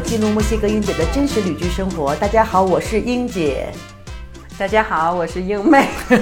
[0.00, 2.14] 记录墨西哥英姐的真实旅居生活。
[2.16, 3.68] 大家好，我是英姐。
[4.58, 5.86] 大家好，我是英妹。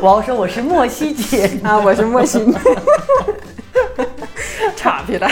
[0.00, 2.54] 我要说我是莫西姐啊，我是莫西妹。
[4.76, 5.28] 差皮了。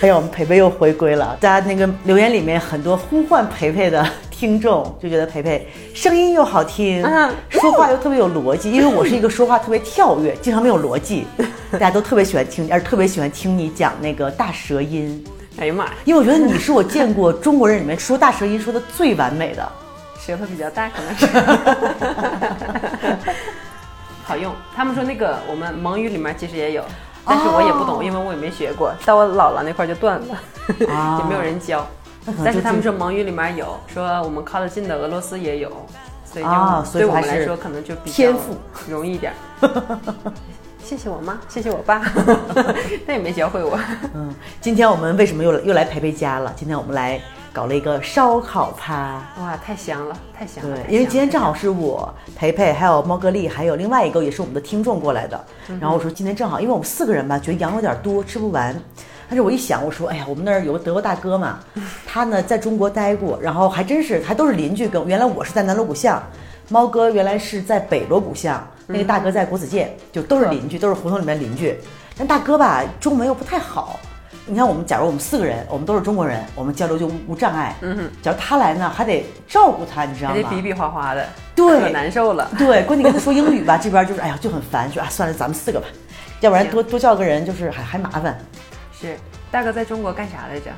[0.00, 1.36] 哎呀，我们培培又回归了。
[1.40, 4.06] 大家那个留言里面很多呼唤培培的
[4.42, 7.00] 听众，就觉得培培声音又好听，
[7.48, 8.72] 说话又特别有逻辑。
[8.74, 11.24] 因为我是一个说话特别跳跃，经常没有逻辑，
[11.70, 15.24] 大家都特别喜欢听，而特别喜欢听你讲那个大舌音。
[15.60, 15.92] 哎呀妈呀！
[16.04, 19.70] 因为我觉得你是我见过中国人里面说大舌音说的最完美的，
[20.18, 21.26] 舌头比较大，可能是。
[24.26, 24.52] 好用。
[24.74, 26.82] 他们说那个我们蒙语里面其实也有。
[27.24, 28.92] 但是我也不懂，因为我也没学过。
[29.06, 30.36] 到我姥姥那块就断了，
[30.80, 31.86] 也没有人教。
[32.44, 35.70] 但是他们说蒙语里面有，说我们靠得近的俄罗斯也有，
[36.24, 38.32] 所以就对我们来说可能就比较
[38.88, 39.32] 容易一点。
[40.82, 42.02] 谢谢我妈，谢谢我爸，
[43.06, 43.78] 但也没教会我。
[44.14, 46.52] 嗯，今天我们为什么又又来培培家了？
[46.56, 47.20] 今天我们来。
[47.54, 50.74] 搞了一个烧烤趴，哇，太香了，太香了！
[50.74, 55.38] 对，因为今天正好是我培培，还有猫格丽，还有另外一个也是我们的听众过来的。
[55.78, 58.74] 然后我说今天正好，因为我们四个人吧，觉得羊有点多，吃不完。
[59.32, 61.58] 但是我一想，我说，哎呀，我们那儿有个德国大哥嘛，
[62.06, 64.86] 他呢在中国待过，然后还真是还都是邻居。
[64.86, 66.22] 跟原来我是在南锣鼓巷，
[66.68, 71.74] 猫哥原来是在北锣鼓巷，那个大哥在国子监，就都是邻居，都是胡同里面邻居。
[72.14, 73.98] 但大哥吧，中文又不太好。
[74.44, 77.74] 你看，我们假如我们四个人，我们都是中国人，我们交流就无障碍。
[77.80, 80.36] 嗯哼，假如他来呢，还得照顾他，你知道吗？
[80.36, 82.50] 还得比比划划的， 对，可难受了。
[82.58, 85.86] 对，关键跟他说英语吧，这边就是哎呀就很烦，说啊算了，咱们四个吧，
[86.40, 88.36] 要不然多多叫个人就是还还麻烦。
[89.02, 89.16] 是，
[89.50, 90.70] 大哥在中国干啥来着？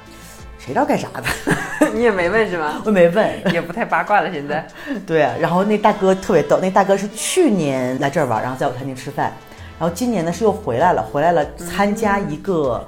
[0.58, 1.90] 谁知道干啥的？
[1.95, 2.83] 你也没问是吗？
[2.85, 4.33] 我没问， 也不太八卦了。
[4.33, 4.67] 现在。
[5.07, 9.30] 对啊，然后那大哥特别逗，那大哥是去年来这儿玩，然后在我餐厅吃饭，
[9.79, 12.84] 然后今年呢是又回来了，回来了参加一个。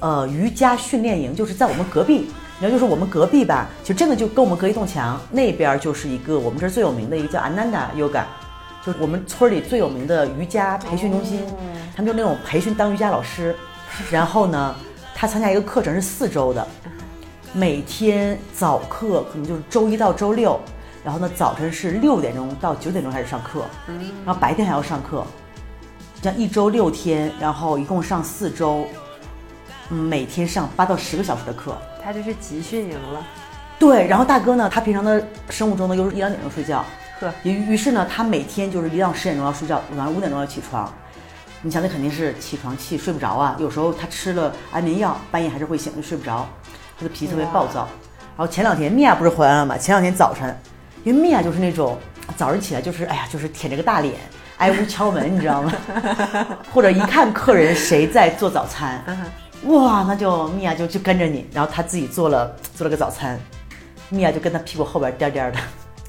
[0.00, 2.30] 呃，瑜伽训练营就是在我们隔壁，
[2.60, 8.24] 然后就是我们隔壁吧，其实真的就跟我们隔一栋墙，那边就是一个我们这儿最有名的一个叫 Ananda Yoga，
[8.84, 11.40] 就是我们村里最有名的瑜伽培训中心，
[11.96, 13.56] 他们就那种培训当瑜伽老师，
[14.10, 14.74] 然后呢，
[15.14, 16.66] 他参加一个课程是四周的，
[17.52, 20.60] 每天早课可能就是周一到周六，
[21.04, 23.64] 然后呢早晨是六点钟到九点钟开始上课，
[24.24, 25.24] 然后白天还要上课，
[26.20, 28.86] 这样一周六天，然后一共上四周。
[29.90, 33.22] 每天上八到十个小时的课，他就是集训营了。
[33.78, 36.82] 对，然后大哥呢，他平常的生物钟呢又是一两点钟睡觉，
[37.20, 40.90] 呵，于于是呢，他每天就是一到十点钟要睡觉，晚上五点钟要起床。
[41.66, 43.56] 你想，那肯定是起床气，睡不着啊。
[43.58, 46.46] 有时候他吃了安眠药，半夜还是会醒，就睡不着。
[46.98, 47.88] 他的脾气特别暴躁。
[48.36, 49.78] 然后前两天米娅不是回来了吗？
[49.78, 50.54] 前两天早晨，
[51.04, 51.98] 因为米娅就是那种
[52.36, 54.14] 早上起来就是哎呀，就是舔着个大脸，
[54.58, 55.72] 挨屋敲门，你知道吗？
[56.70, 59.02] 或者一看客人谁在做早餐。
[59.62, 63.40] 哇，那就米娅就就跟着你，然后他自己做了做了个早餐，
[64.10, 65.58] 米娅就跟他屁股后边颠颠的，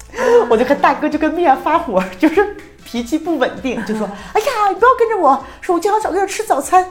[0.50, 2.54] 我就看大哥就跟米娅发火，就是
[2.86, 6.86] 脾气不稳定，就说：“哎呀，你不要跟着我，说我正好找个人吃早餐。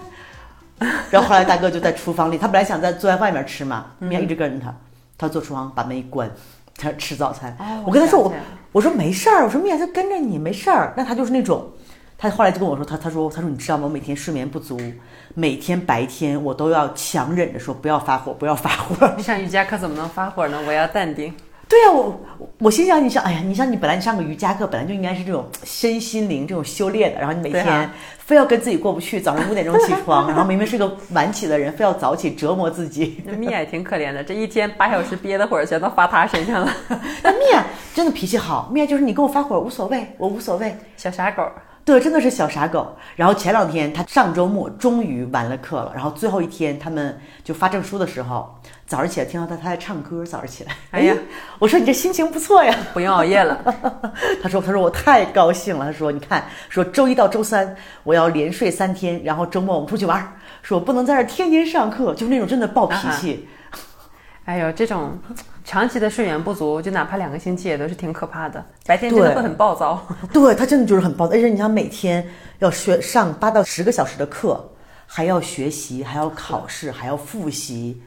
[1.09, 4.75] ”然后后来大哥就在厨房里，他本来想在坐在外面吃嘛，米娅一直跟着他，
[5.17, 6.29] 他坐厨房把门一关，
[6.75, 7.55] 在那吃早餐。
[7.85, 8.33] 我跟他说我
[8.73, 11.71] 我说没事儿，我说米娅就跟着你没事儿，那他就是那种。
[12.17, 13.83] 他后来就跟我说，他他说他说你知道吗？
[13.83, 14.79] 我每天睡眠不足，
[15.33, 19.13] 每天白天我都要强忍着说不要发火，不要发火。
[19.17, 20.61] 你上瑜伽课怎么能发火呢？
[20.65, 21.33] 我要淡定。
[21.67, 22.21] 对呀，我
[22.59, 27.89] 我心想，你想，哎呀，你像你本来你上个瑜伽课，本来就应该是这种身心灵这种修炼的，然后你每天
[28.19, 33.23] 非要跟自己过不去，早上五点钟起床，然后明明是个晚起的人，非要早起折磨自己。
[33.25, 36.71] 那米娅也挺可怜的，这一天八小时憋的火全都发他身上了。
[37.23, 41.43] 那米娅真的脾气好，米娅就是你跟我发火无所谓，我无所谓，小傻狗。
[41.85, 42.97] 对，真的是小傻狗。
[43.15, 51.15] 然后前两天他上周末终于完了课了，然后最后一天他们就发证书的时候，早上起来听到他他在唱歌，早上起来，哎呀，
[51.59, 53.61] 我说你这心情不错呀，不用熬夜了。
[54.41, 63.47] 他说他说我太高兴了，他说你看，说周一到周三我要连睡三天，然后周末我们出去玩，说我不能在这天天上课，就是那种真的暴脾气。
[64.45, 65.17] 哎呦，这种
[65.63, 68.63] 长期的睡眠不足，就哪怕两个星期也都是挺可怕的。
[68.85, 69.99] 白天真的会很暴躁。
[70.31, 72.23] 对他真的就是很暴躁，而且你想每天
[72.59, 74.63] 要学上八到十个小时的课，
[75.07, 77.99] 还要学习，还要考试，还要复习。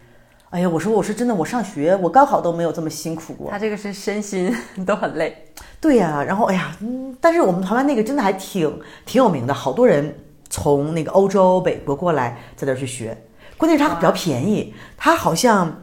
[0.50, 3.50] 哎呀，我说我是真的，我上学我高考都没有这么辛苦过。
[3.50, 4.56] 他这个是身心
[4.86, 5.36] 都很累。
[5.80, 10.16] 对呀，然后哎呀，嗯，但是我们台湾那个真的还挺挺有名的，好多人
[10.48, 13.18] 从那个欧洲、北国过来在这儿去学。
[13.56, 15.82] 关键是它比较便宜，它好像。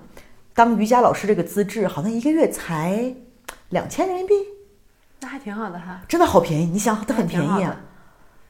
[0.56, 3.13] 当瑜伽老师这个资质好像一个月才
[3.69, 4.34] 两千人民币，
[5.19, 6.66] 那还挺好的哈，真的好便宜。
[6.66, 7.81] 你想，它很便宜啊。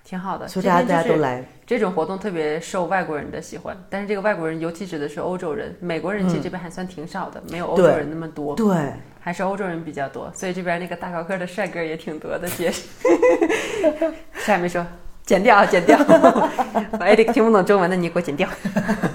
[0.04, 0.48] 挺好的。
[0.48, 1.44] 所以大家就是大家都来。
[1.66, 12.48] 这种活动特别受外国人的喜欢，但是这个外国人尤其指的是欧洲人，美国人其实这边还算挺少的，没有欧洲人那么多，对，还是欧洲人比较多，所以这边那个大高个的帅哥也挺多的。
[12.50, 12.72] 姐，
[14.34, 14.86] 啥也没说，
[15.26, 15.98] 剪掉啊，剪掉。
[17.00, 18.48] 哎，这个听不懂中文的你给我剪掉。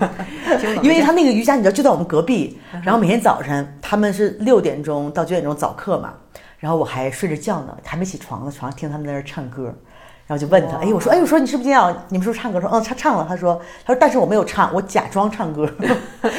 [0.82, 6.12] 因为他那个瑜伽，你知道就在我们隔壁，然后每天早晨他们是六点钟到九点钟早课嘛，
[6.58, 9.72] 然后我还睡着觉呢，还没起床呢，床上听他们在那儿唱歌。
[10.26, 12.60] 然后就问他，哎，我说，哎，我说你是不是今天要你们是不是唱歌？
[12.60, 13.26] 说，嗯，他唱了。
[13.28, 15.68] 他说，他说，但是我没有唱，我假装唱歌，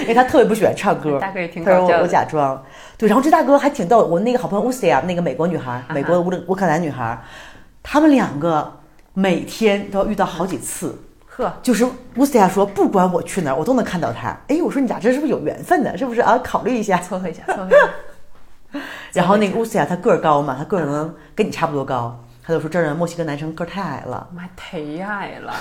[0.03, 1.19] 因为他特别不喜欢唱歌。
[1.19, 2.07] 大哥也挺他说我我搞笑的。
[2.07, 2.63] 假装，
[2.97, 4.05] 对，然后这大哥还挺逗。
[4.05, 7.21] 我那个好朋友乌斯亚，那个美国女孩，美国的乌乌克兰女孩，
[7.83, 8.79] 他们两个
[9.13, 10.97] 每天都要遇到好几次。
[11.27, 14.37] 呵，就是乌斯亚说，不管我去哪儿，我都能看到他。
[14.47, 15.97] 哎，我说你俩这是不是有缘分呢？
[15.97, 16.37] 是不是啊？
[16.43, 16.97] 考虑一下。
[16.99, 18.79] 撮合一下，撮合一下。
[19.13, 24.29] 然后那个乌斯亚他个儿高嘛，他个儿可能跟你差不多高，他就说这儿的墨西哥男生个儿太矮了。
[24.33, 25.53] 妈忒矮了，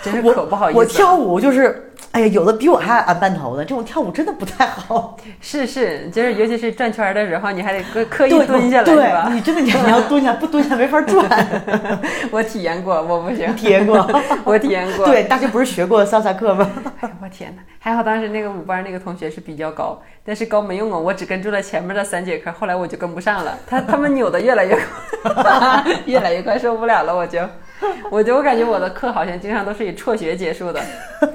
[0.00, 0.84] 真是可不好意思了。
[0.84, 5.16] 我跳舞就是，哎呀，有的比我还矮半头的，这种跳舞真的不太好。
[5.40, 9.28] 是是，就是尤其是转圈儿的时候，你还得刻刻意蹲下来，对是吧？
[9.32, 11.28] 你真的你要蹲下，不蹲下没法转。
[12.30, 14.08] 我体验过，我不行，体验过，
[14.44, 15.06] 我体验过。
[15.06, 16.70] 对，大学不是学过萨萨课吗？
[17.00, 17.62] 哎呀我天哪！
[17.78, 23.56] 还好当时那个舞班那个同学是比较高，但是高没用啊，我只跟住了前面的三节课，后来我就跟不上了。
[23.66, 24.76] 他他们扭的越来越
[25.22, 27.40] 快，越来越快，受不了了，我就，
[28.10, 30.80] 我就我感觉我的课好像经常都是以辍学结束的，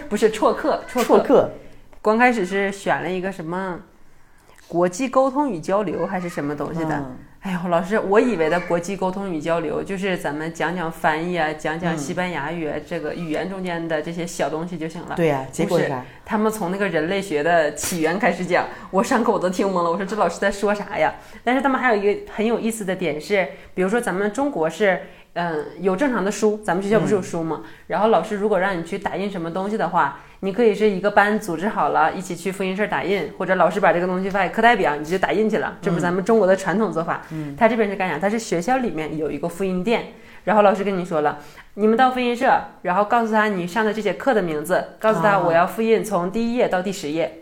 [0.09, 1.49] 不是辍课，辍授课
[2.01, 3.79] 刚开始是选了一个什么
[4.67, 6.95] 国际沟通与交流还是什么东西的。
[6.95, 15.13] 嗯哎呦，老师，我以为的国际沟通与交流就是咱们讲讲翻译啊，讲讲西班牙语、啊这个语言中间的这些小东西就行了。
[15.15, 15.89] 对呀、结果不是？
[16.25, 19.89] 他们从那个人类学的起源开始讲，我上课我都听懵了。
[19.89, 21.13] 我说这老师在说啥呀？
[21.41, 25.03] 但是他们还有一个很有意思的点是，比如说咱们中国是，
[25.39, 27.61] 嗯，有正常的书，咱们学校不是有书吗？
[27.85, 35.77] 然后老师如果让你去打印什么东西的话，你可以是一个班组织好了，一起去复印社打印，或者老师把这个东西发给课代表，你就打印去了。
[35.79, 37.21] 这不是咱们中国的传统做法。
[37.31, 38.17] 嗯，他这边是干啥？
[38.17, 40.07] 他是学校里面有一个复印店。
[40.43, 41.37] 然后老师跟你说了，
[41.75, 47.39] 你们到复印社，然后告诉他你上的这节课的名字，告诉他啊我要复印从第一页到第十页，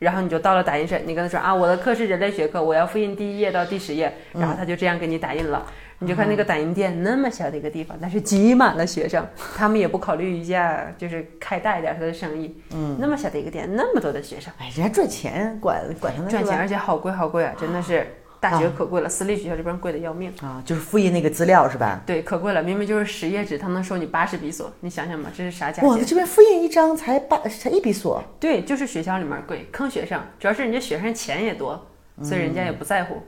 [0.00, 5.64] 然后你就到了打印社，你跟他说啊，我的课是人类学课，我要复印第一页到第十页，然后他就这样给你打印了。
[6.00, 12.56] 你就看那个打印店那么小的一个地方，但是挤满了学生，他们也不考虑一下，就是开大一点他的生意。
[12.72, 18.06] 嗯，那么小的一个店，那么多的学生哎，人家赚钱，管管他呢赚钱，而且好贵好贵啊，真的是
[18.38, 20.32] 大学可贵了，私立学校这边贵的要命。
[20.40, 22.00] 啊，就是复印那个资料是吧？
[22.06, 26.06] 对，可贵了，明明就是十页纸，他能收你八十比索，你想想吧，这是啥价哇，钱？
[26.06, 31.84] 这边复印一张才八才一比索，对，就是学校里面贵，坑学生，主要是人家学生钱也多，
[32.22, 33.20] 所以人家也不在乎。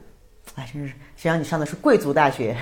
[0.57, 2.57] 哎，真是，谁让你上的是贵族大学？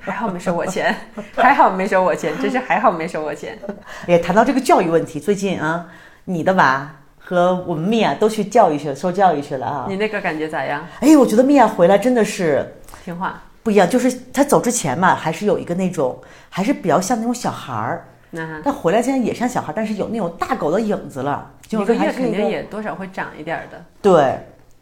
[0.00, 0.94] 还好没收我钱，
[1.34, 3.58] 还好没收我钱，真是还好没收我钱。
[4.06, 5.86] 也，谈到这个教育问题，最近啊，
[6.24, 9.86] 你的娃和我们米娅都去教育去受教育去了啊。
[9.88, 10.86] 你那个感觉咋样？
[11.00, 12.74] 哎，我觉得米娅回来真的是
[13.04, 13.42] 听话？
[13.62, 16.18] 不一样，就是她走之前嘛，还是有一个那种，
[16.48, 21.50] 还是比较像那种小孩儿，那但回来现在也像小孩儿，但是有那种大狗的影子了。
[21.68, 23.84] 就一个月肯定也多少会长一点儿的。
[24.00, 24.40] 对，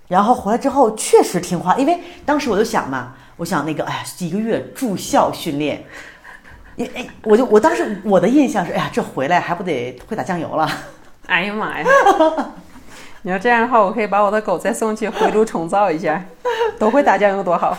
[0.09, 5.85] 然后回来之后确实听话，因为当时我就想嘛，我想那个，哎呀，一个月住校训练，
[6.77, 10.69] 因哎，我就我当时我的印象是，哎呀，这回来还不得会打酱油了？
[11.27, 11.87] 哎呀妈呀！
[13.23, 16.25] 你要这样的话，我可以把我的狗再送去回炉重造一下，
[16.79, 17.77] 都会打酱油多好。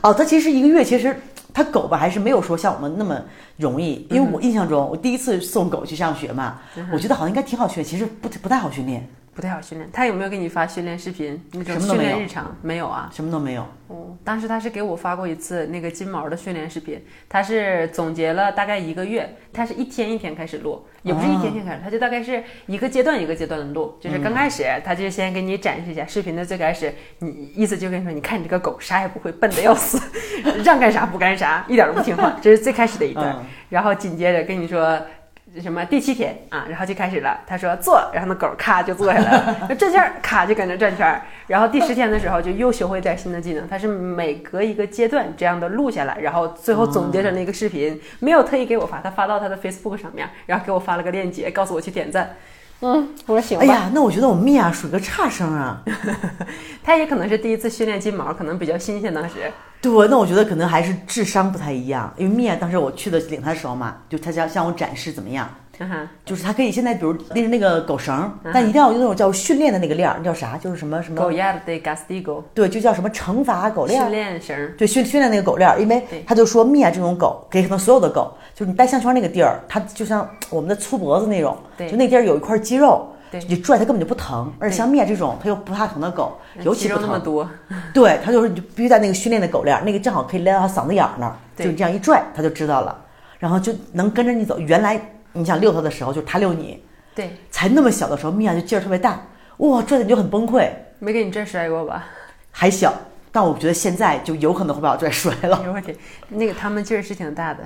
[0.00, 1.14] 哦，它其实一个月，其实
[1.52, 3.20] 它狗吧还是没有说像我们那么
[3.58, 6.60] 容易，因为我印象中，我第一次送狗去上学嘛，
[6.92, 9.06] 我觉得好像应该挺好训练，其实不不太好训练，
[9.40, 9.88] 不太好训练。
[9.90, 11.42] 他有没有给你发训练视频？
[11.52, 13.08] 那种训练日常没有啊？
[13.10, 13.66] 什么都没有。
[13.86, 29.98] 哦，当时他是给我发过一次那个金毛的训练视频，他是总结了大概一个月，他是一天一天开始录，也不是一天一天开始，他就大概是一个阶段一个阶段的录，就是刚开始他就先给你展示一下视频的最开始，你意思就跟你说，你看你这个狗啥也不会，笨的要死，
[30.62, 35.00] 让干啥不干啥，一点都不听话，这是最开始的一段，嗯然后紧接着跟你说。
[35.60, 37.40] 什么第七天啊，然后就开始了。
[37.46, 41.22] 他说坐，然后那狗咔就坐下来了， 就转圈儿，咔就跟着转圈儿。
[41.48, 43.66] 然后第十天的时候就又学会点新的技能。
[43.66, 52.36] 他是每隔一个阶段这样的录下来，然后最后总结成了一个视频，没有特意给我发，他发到他的 Facebook 上面，然后给我发了个链接，告诉我去点赞。
[52.80, 53.64] 嗯，我说行吧。
[53.64, 55.82] 哎呀，那我觉得我们米娅属于个差生啊。
[56.82, 59.52] 他也可能是第一次训练金毛，可能比较新鲜当时。
[59.82, 65.48] 对，那我觉得可能还是智商不太一样，因为米娅当时我去的领她的时候嘛，就她想向我展示怎么样，
[66.24, 70.56] 就是它可以现在比如拎着那个狗绳，但一定要用那种叫训练的那个链儿，那叫啥？
[70.56, 71.32] 就是什么什么狗？
[71.32, 74.10] 牙的 gastigo 对，就叫什么惩罚狗链训。
[74.10, 83.06] 练绳，对，训训练那个狗链儿，因为他就说蜜啊这种狗，给可能所有的狗，就是你戴项圈那个地儿，它就像我们的粗脖子那种，就那地儿有一块肌肉，
[83.48, 84.52] 你拽它根本就不疼。
[84.58, 87.02] 而且像蜜啊这种它又不怕疼的狗，尤其不疼。
[87.02, 87.48] 肉那么多，
[87.94, 92.96] 对，它就是你就必须在那个训练的狗链儿，那个正好可以勒到它嗓子眼儿那儿，对就这样一拽，它就知道了，
[93.38, 94.58] 然后就能跟着你走。
[94.58, 95.00] 原来
[95.32, 96.82] 你想遛它的时候，就是它遛你，
[97.14, 99.26] 对，才那么小的时候，米娅就劲儿特别大，
[99.58, 100.68] 哇，拽的你就很崩溃，
[100.98, 102.06] 没给你拽摔过吧？
[102.50, 102.92] 还小。
[103.32, 105.56] 但我觉得现在就有可能会把我拽摔了。
[105.58, 105.96] 哎呦我天，
[106.30, 107.60] 那个他们劲儿是挺大的，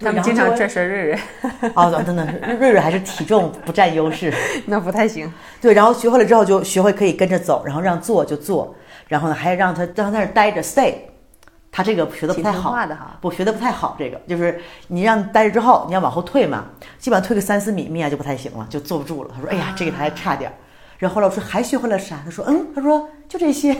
[0.00, 1.18] 他们经常拽摔瑞瑞，
[1.76, 4.34] 哦，真的是瑞瑞还是体重不占优势。
[4.66, 5.32] 那不太行。
[5.60, 8.74] 对，然后学会了之后就学会可以跟着走，然后让坐就坐，
[9.06, 10.94] 然后呢还让他让他在那儿待着 stay。
[11.76, 12.72] 他这个学的不太好，
[13.20, 13.96] 不学的不太好。
[13.98, 16.66] 这个就是你让待着之后，你要往后退嘛，
[17.00, 19.30] 基本上退个三四米，米娅就不太行了，就坐不住了。
[19.34, 20.54] 他说：“哎呀，这个他还差点儿。”
[20.98, 23.76] 然后后来我说：“还学会了啥？”他说：“嗯，他说就这些。”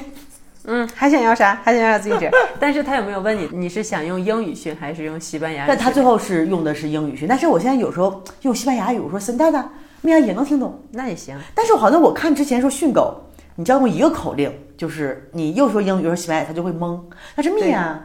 [0.66, 1.60] 嗯，还想要啥？
[1.62, 2.28] 还想要自己整。
[2.58, 5.68] 但是他有没有问你，你是想用英语训还是用西班牙语？
[5.68, 9.64] 但他最后是用的是英语训，但是我现在有时候用西班牙语，我说 s e n d a
[10.00, 10.82] 米娅也能听懂。
[10.90, 11.38] 那也行。
[11.54, 13.14] 但是好像我看之前说训狗，
[13.56, 17.00] 你只要用一个口令，就是你又说英语又说西班牙语，它就会懵。
[17.36, 18.04] 他是蜜啊，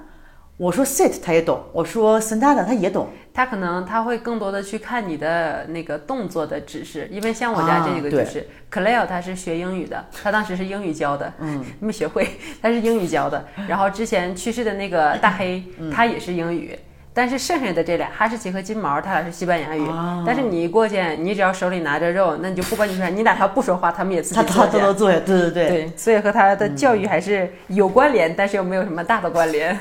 [0.58, 3.08] 我说 sit 他也懂，我说 sentada 它也懂。
[3.34, 12.27] 他可能他会更多的去看你的那个动作的指示，因为像我家这个啊就是、Cleo，他是学英语的，他当时是英语教的，嗯， 没学会，
[12.62, 13.46] 他是英语教的。
[13.68, 16.77] 然后之前去世的那个大黑，嗯他也是英语。
[17.13, 19.86] 但是剩下的这俩哈士奇和金毛，它俩是西班牙语。
[19.88, 29.78] 啊但是你一过去，你只要手里拿着肉，那你就不管你说啥，你哪怕不说话，他们也自己它它做去都能对对对对，所以和他的教育还是有关联，但是又没有什么大的关联。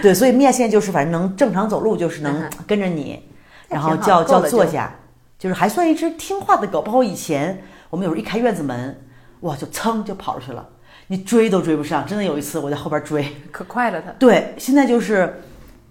[0.00, 3.22] 对，所以蜜啊现就是反正能正常走路，就是能嗯跟着你，
[3.68, 4.94] 然后叫叫坐下，
[5.38, 6.80] 就是还算一只听话的狗。
[6.80, 8.98] 包括以前我们有时候一开院子门，
[9.40, 10.66] 哇，就噌就跑出去了，
[11.08, 12.06] 你追都追不上。
[12.06, 14.10] 真的有一次我在后边追，可快了它。
[14.12, 15.42] 对，现在就是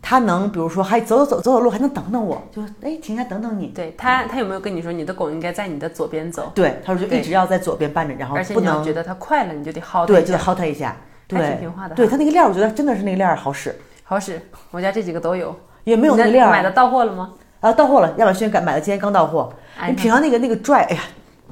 [0.02, 3.68] 它能，比如说还走走走走走路，还能等等我，就哎停下等等你。
[3.68, 6.52] 对他，他有没有跟你说你的狗应该在你的左边走？
[6.56, 10.40] 对，他说就一直要在左边伴着，然后而且不能你要觉得它快了，你就得薅它对，就得。
[10.40, 10.96] 薅它一下。
[11.28, 14.42] 对挺听话的对它那个链儿，我觉得真的是那个链儿好使，好使，
[14.72, 15.56] 我家这几个都有。
[15.86, 16.52] 也没有那个链儿。
[16.52, 17.32] 买的到货了吗？
[17.62, 19.54] 啊，到货了，亚马逊赶买的，今天刚到货。
[19.80, 21.02] 哎你平常那个那个拽，哎呀，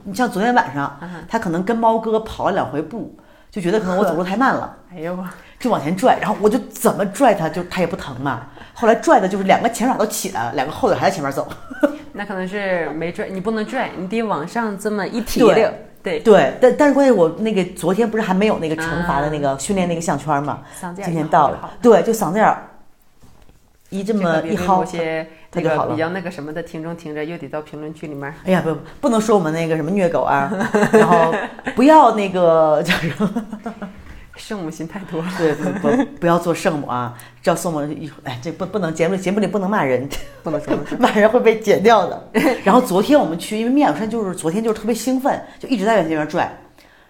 [0.04, 3.16] 你像昨天晚上他可能跟猫哥跑了两回步，
[3.50, 5.26] 就觉得可能我走路太慢了， 哎呦我，
[5.60, 8.48] 就往前拽，然后我就怎么拽它，就它也不疼嘛。
[8.74, 11.48] 后来拽的就是两个前爪都起来了，两个后腿还在前面走。
[12.14, 15.70] 那可能是没拽，你不能拽，你得往上这么一提对溜。
[16.02, 20.62] 对，对，但但是关键我那个昨天不是还没有那个惩罚的那个训练那个项圈嘛，
[20.96, 22.64] 今天到了，对，就嗓子眼儿
[23.90, 28.34] 一这这么一薅些那个比较那个什么的听众听着，又得到评论区里面。
[28.46, 30.50] 哎呀，不不能说我们那个什么虐狗啊，
[30.94, 31.36] 然后
[31.76, 33.46] 不要那个叫什么。
[34.40, 35.28] 圣母心太多了。
[35.38, 37.16] 对，不不不要做圣母啊！
[37.44, 40.10] 叫圣母一哎，这不不能节目节目里不能骂人，
[40.42, 42.32] 不能说不能 骂人会被剪掉的。
[42.64, 46.52] 然后昨天我们去，因为面小山就是昨天就是特别兴奋，就一直在往那边拽。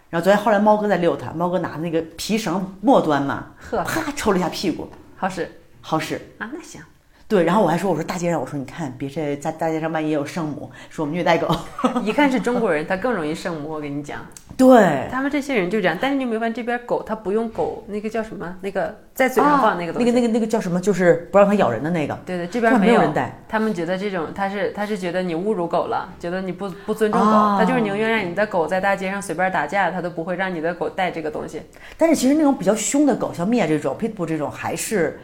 [0.09, 5.50] 然后昨天后来猫哥在遛它，猫哥拿那个皮绳末端嘛，呵，啪抽了一下屁股，好使
[5.81, 6.15] 好使。
[6.39, 6.81] 啊，那行。
[7.29, 11.48] 对，然后我还说，我说大街上，我说你看，别这在大街上万一有圣母，说我们虐待狗。
[12.03, 13.69] 一看是中国人，他更容易圣母。
[13.69, 14.25] 我跟你讲，
[14.57, 15.95] 对，他们这些人就这样。
[16.01, 18.55] 但是你有没有发现这边狗，它不用狗那个叫什么？
[18.62, 20.09] 那个在嘴上放那个东西。
[20.09, 20.81] 啊那个那个那个叫什么？
[20.81, 22.17] 就是不让它咬人的那个。
[22.25, 23.39] 对对，这边没有有人带。
[23.48, 31.62] 他们觉得这种，他是他是觉得你侮辱狗了，觉得你不不尊重狗，啊他就是宁愿让你的狗在大街上随便打架，他都不会让你的狗带这个东西。
[31.95, 35.19] 但是其实那种比较凶的狗，像灭这种、pitbull 这种，还是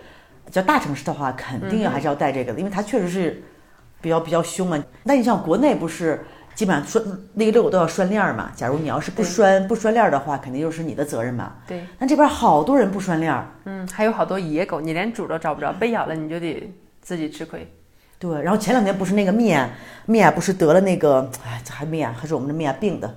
[0.52, 3.44] 叫大城市的话，肯定要还是要带这个的，因为它确实是
[4.02, 4.82] 比较比较凶嘛。
[5.04, 8.52] 那你像国内不是基本上拴那个遛狗都要拴链儿嘛？
[8.56, 11.54] 假如你要是不拴不拴链儿的话，肯定就是你的责任嘛。
[11.68, 17.70] 对，那这边好多人不拴链儿，嗯，还有好多野狗，你连主都找不着，被咬了你就得自己吃亏。
[18.18, 18.42] 对。
[18.42, 19.70] 然后前两天不是那个米娅，
[20.06, 23.14] 米娅不是得了那个，哎，这还米娅还是我们的米娅病的。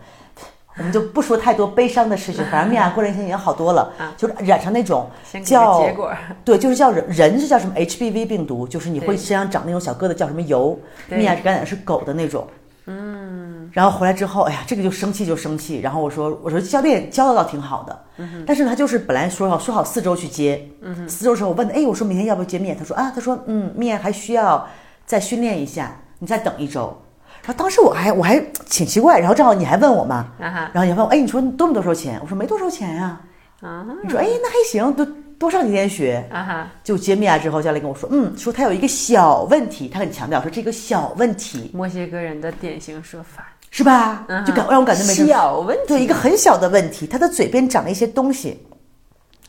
[0.78, 5.08] 我们就不说太多悲伤的事情，反正米娅 过两天已经好多了，啊就是染上那种
[5.44, 6.10] 叫结果，
[6.44, 10.78] 对，就是叫人人是叫什么 HPV 病毒，就是你会身上长那种小疙瘩，叫什么疣。
[11.08, 12.46] 对米娅感染的是狗的那种。
[12.86, 13.70] 嗯。
[13.72, 15.78] 然后回来之后，哎呀，这个就生气就生气。
[15.80, 18.04] 然后我说，我说教练教的倒挺好的，
[18.46, 20.66] 但是他就是本来说好说好四周去接，
[21.06, 22.76] 四周时候我问，哎，我说明天要不要接面？
[22.76, 24.66] 他说啊，他说嗯，面还需要
[25.04, 26.96] 再训练一下，你再等一周。
[27.42, 32.18] 然后当时我还我还挺奇怪，然后正好你还问我嘛，然后你还问我，哎，你说多没多收钱？
[32.22, 33.20] 我说没多收钱呀、
[33.60, 35.06] 啊，你说，哎，那还行，多
[35.38, 36.22] 多上几天学。
[36.30, 44.24] 啊哈，就接米娅之后，教练跟我说，嗯，说他有一个小问题，他很强调说这个小问题墨西哥人的典型说法，是吧？
[44.28, 48.66] 嗯就感让我感觉没什么小问题，对，一个很小的问题，他的嘴边长了一些东西。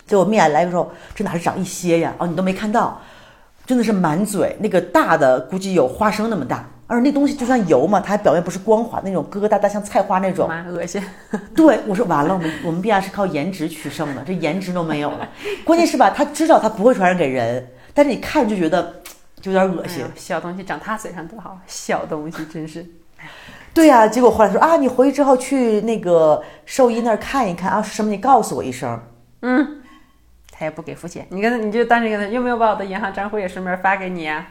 [0.07, 2.13] 结果面来的时候，这哪是长一些呀？
[2.17, 2.99] 哦，你都没看到，
[3.65, 6.67] 真的是满嘴那个大的，估计有花生那么大。
[6.89, 10.49] 而那东西就算油嘛，它还表面不是光滑那种疙疙瘩瘩，像菜花那种。
[10.49, 10.99] 妈恶心。
[11.55, 15.29] 对，我说完了，我们我们必然是靠颜值取胜的，这颜值都没有了。
[15.63, 19.01] 关键是吧，他知道他不会传染给人，但是你看就觉得
[19.39, 20.09] 就有点恶心哎。
[20.15, 22.83] 小东西长他嘴上多好，小东西真是。
[23.71, 28.99] 对呀、结果后来说啊，你回去之后去那个兽医那儿看一看啊，是什么你告诉我一声。
[29.43, 29.83] 嗯，
[30.51, 34.47] 他也不给付钱，你跟他你就当时跟他有没有把我的银行账户也顺便发给你啊？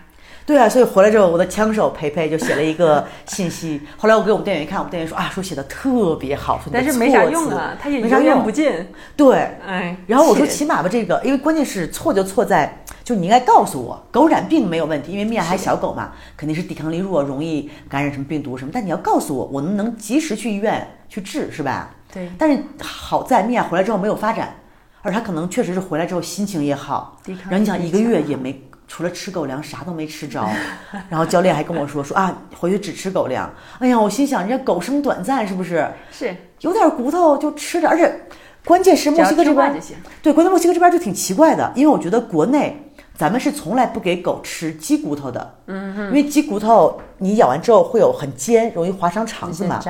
[0.48, 3.82] 对啊，所以回来之后，我的枪手培培就写了一个信息。
[3.98, 8.72] 后来我给我们店员一看，我们店员说啊，说写的特别好，说但是没啥用啊，他也没啥用不进。
[9.14, 9.36] 对，
[9.66, 18.70] 哎，然后我说起码吧，这个，因为关键是错就错在，就你应该告诉我，狗染病没有问题，因为米娅还小狗嘛，肯定是抵抗力弱，容易感染什么病毒什么。
[18.72, 21.90] 但你要告诉我，我能不能及时去医院去治，是吧？
[22.10, 24.56] 对，但是好在米娅回来之后没有发展，
[25.02, 28.50] 而他可能确实是回来之后心情也好，然后你想一个月也没
[28.88, 30.44] 除了吃狗粮啥都没吃着，
[31.08, 33.48] 然后教练还跟我说说啊回去只吃狗粮。
[33.78, 35.86] 哎呀，我心想人家狗生短暂是不是？
[36.10, 38.22] 是有点骨头就吃着，而且
[38.64, 39.80] 关键是墨西哥这边。
[40.22, 49.80] 对，关键墨西哥这边就挺奇怪的，因为我觉得国内咱们是从来不给狗吃鸡骨头的，嗯因为鸡骨头你咬完之后会有很尖，容易划伤肠子嘛。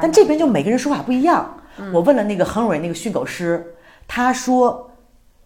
[0.00, 1.58] 但这边就每个人说法不一样。
[1.92, 3.74] 我问了那个亨瑞那个训狗师，
[4.06, 4.90] 他说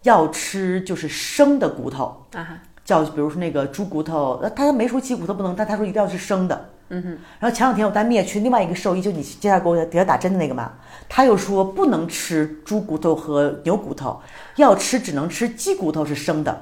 [0.03, 6.69] 要吃就是生的骨头，啊哈，叫比如说那个猪骨头，呃他没说鸡骨头不能，但他说一定要是生的。
[6.87, 7.09] 嗯哼。
[7.37, 10.71] 然后前两天我带灭去另外一个兽医，就你接下来给我给他打针的那个嘛，
[11.09, 14.21] 他又说不能吃猪骨头和牛骨头，
[14.55, 16.61] 要吃只能吃鸡骨头是生的。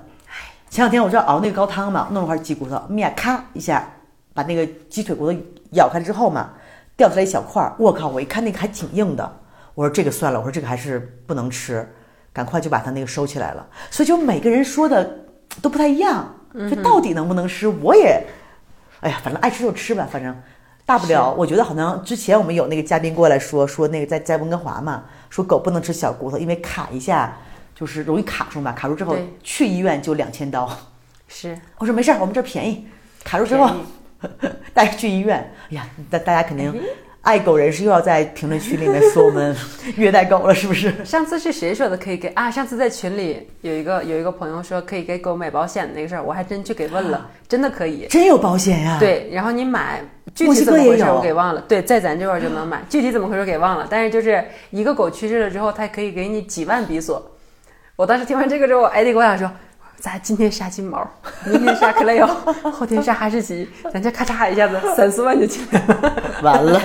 [0.67, 3.87] 前两天我这熬那个高汤嘛，弄了块鸡骨头，米娅咔一下
[4.33, 5.39] 把那个鸡腿骨头
[5.73, 6.49] 咬开之后嘛，
[6.97, 8.07] 掉出来一小块儿，我靠！
[8.07, 9.31] 我一看那个还挺硬的，
[9.75, 11.87] 我说这个算了，我说这个还是不能吃，
[12.33, 13.67] 赶快就把它那个收起来了。
[13.91, 15.19] 所以就每个人说的
[15.61, 18.25] 都不太一样，就到底能不能吃，我也，
[19.01, 20.35] 哎呀，反正爱吃就吃吧，反正
[20.85, 21.33] 大不了。
[21.33, 27.37] 我觉得好像之前我们有那个嘉宾过来说说那个在在温哥华嘛，说狗不能吃小骨头，因为卡一下
[27.73, 30.69] 就是容易卡住嘛，卡住之后去医院就两千刀。
[31.27, 32.87] 是 我说没事儿，我们这儿便宜，
[33.23, 33.69] 卡住之后
[34.73, 35.53] 带着去医院。
[35.71, 36.73] 哎呀，大大家肯定
[37.25, 39.55] 爱狗人士又要在评论区里面说我们
[39.97, 40.93] 虐待狗了，是不是？
[41.03, 42.51] 上次是谁说的可以给啊？
[42.51, 48.05] 上次在群里有一个有一个朋友说可以给狗买保险的那个事儿，我还真去给问了，真的可以。
[48.11, 50.03] 真有保险呀？，对，然后你买
[50.35, 51.61] 具体怎么回事我给忘了。
[51.67, 53.87] 对，在咱这块儿就能买， 具体怎么回事给忘了。
[53.89, 57.31] 但是就是一个狗去世了之后，它可以给你几万比索。
[57.95, 59.49] 我当时听完这个之后，艾迪跟我想说。
[60.05, 61.03] 咱今天杀金毛，
[61.47, 62.27] 明天杀克雷欧，
[62.69, 66.13] 后天杀哈士奇，咱这咔嚓一下子三四万就进来了。
[66.43, 66.79] 完了，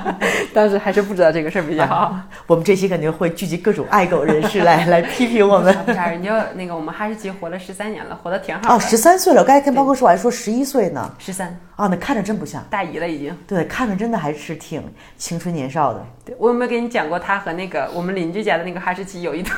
[0.54, 2.16] 当时还是不知道这个事儿比较好。
[2.46, 5.70] 我们这期肯定会聚集各种爱狗人士来来批评我们。
[5.84, 11.14] 人家那个我们哈士奇活了十三年了，活得挺好哦，十三岁了，我刚才跟包哥说，我还说十一岁呢。
[11.18, 13.36] 十三，啊，那看着真不像，大姨了已经。
[13.46, 14.82] 对，看着真的还是挺
[15.18, 16.02] 青春年少的。
[16.24, 19.54] 对我有没有跟你讲过，他和那个我们邻居家的那个哈士奇有一腿？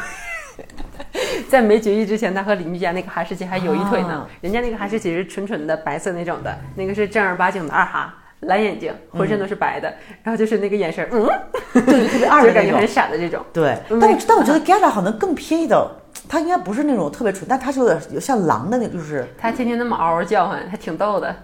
[1.48, 4.08] 在没绝育之前，他和邻居家那个哈士奇还有一腿呢。
[4.08, 11.26] 啊人家那个哈士奇是纯纯的白色那种的，那个是正儿八经的二哈，蓝眼睛，浑身都是白的，然后就是那个眼神儿，嗯，
[11.84, 12.86] 对，特别二的感觉很。
[12.86, 13.44] 傻的这种。
[13.52, 15.88] 对，嗯但我但我觉得 Gala 好像更偏一点儿，
[16.28, 21.34] 它应该不是那种特别纯，但它是有点有像狼的那种，就是他天天那么嗷嗷叫唤，还挺逗的。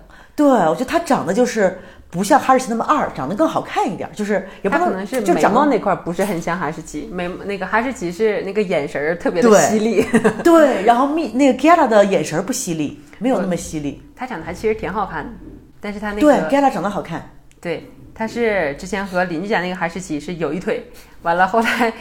[0.41, 10.03] 对我觉得它长得就是不像哈士奇那么二，长得更好看一点儿，就是也不能可能是就长得眉毛那块儿不是很像哈士奇，眉那个哈士奇是那个眼神儿特别的犀利。
[10.43, 14.03] 对，然后蜜那个 Gala 的眼神儿不犀利，没有那么犀利。
[14.17, 15.31] 他长得还其实挺好看的，
[15.79, 20.91] 但是他那对个，Gala 长得好看，对，他是之前和邻居家那个哈士奇是有一腿，
[21.23, 21.93] 完了后来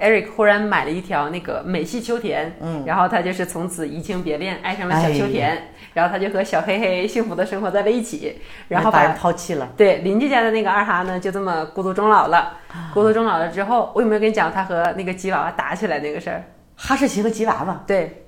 [0.00, 5.56] Eric 忽然买了一条那个美系秋田，嗯，然后他就是从此移情别恋，爱上了小秋田，
[5.92, 9.68] 然后他就和小黑黑幸福的生活在了一起，然后把人抛弃了。
[9.76, 12.58] 对邻居家的那个二哈呢就这么孤独终老了，
[12.94, 16.44] 孤独终老了之后，我有没有跟你讲他和那个吉娃娃打起来那个事儿？
[16.76, 17.82] 哈士奇和吉娃娃。
[17.84, 18.26] 对，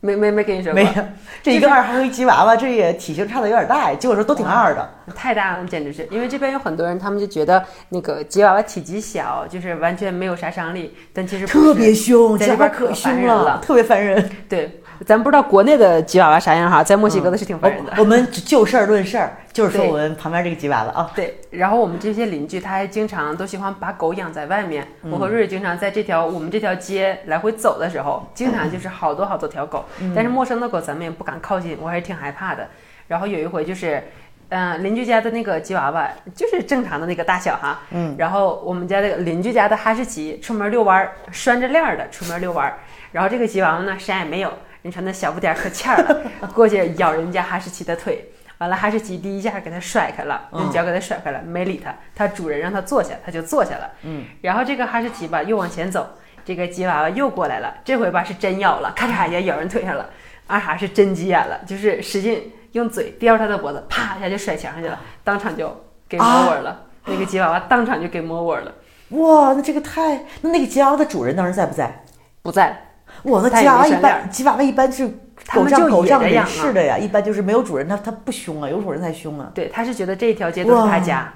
[0.00, 0.82] 没没没跟你说过。
[0.82, 1.04] 没，有，
[1.42, 3.94] 这一个二哈和一吉娃娃，这也体型差的有点大。
[3.94, 13.60] 结果说都挺二的，太大了，简直是因为这边有很多人，他们就觉得那个吉娃娃体积小，就是完全没有杀伤力，但其实特别凶，在这边可可凶了。
[13.62, 14.30] 特别烦人。
[14.48, 17.92] 对咱不知道国内的吉娃娃啥样哈，在墨西哥的是挺烦人的。
[17.98, 21.10] 我们只就事儿论事儿，就是说我们旁边这个吉娃娃啊。
[21.14, 24.84] 对，然后我们这些邻居他还经常都喜欢把狗养在外面。
[25.04, 32.66] 嗯我和瑞瑞经常在这条我们这条街来回走的时候，经常就是好多好多条狗，嗯但是陌生的狗咱们也不敢靠近，我还是挺害怕的。
[33.06, 34.02] 然后有一回就是。
[34.50, 42.78] 嗯，邻居家的那个吉娃娃就是正常的那个大小哈，嗯，然后我们家这个邻居家的哈士奇出门遛弯儿，拴着链儿的出门遛弯儿，
[43.12, 48.24] 然后这个吉娃娃呢啥也没有，人穿那小不点儿可欠儿了， 过去咬人家哈士奇的腿，
[48.56, 56.08] 完了哈士奇第一下给它甩开了，用脚给它甩开了，没理它，它主人让它坐下，它就坐下了，嗯，然后这个哈士奇吧又往前走，
[56.42, 60.08] 这个吉娃娃又过来了，这回吧是真咬了，咔嚓一下咬人腿上了，
[60.46, 62.50] 二哈是真急眼了，就是使劲。
[62.78, 66.84] 用嘴叼着他的脖子，啪一下就甩墙上去了，当场就给摸尾了。
[67.04, 68.72] 那个吉娃娃当场就给摸尾了。
[69.10, 70.24] 哇，那这个太……
[70.42, 72.04] 那那个吉娃娃的主人当时在不在？
[72.42, 72.84] 不在。
[73.22, 75.08] 我，那吉娃娃一般，吉娃娃一般是
[75.54, 79.50] 狗仗狗仗人势的呀，一般就是没有主人，它它不凶啊，有主人才凶啊。
[79.54, 81.32] 对，他是觉得这一条街都是他家，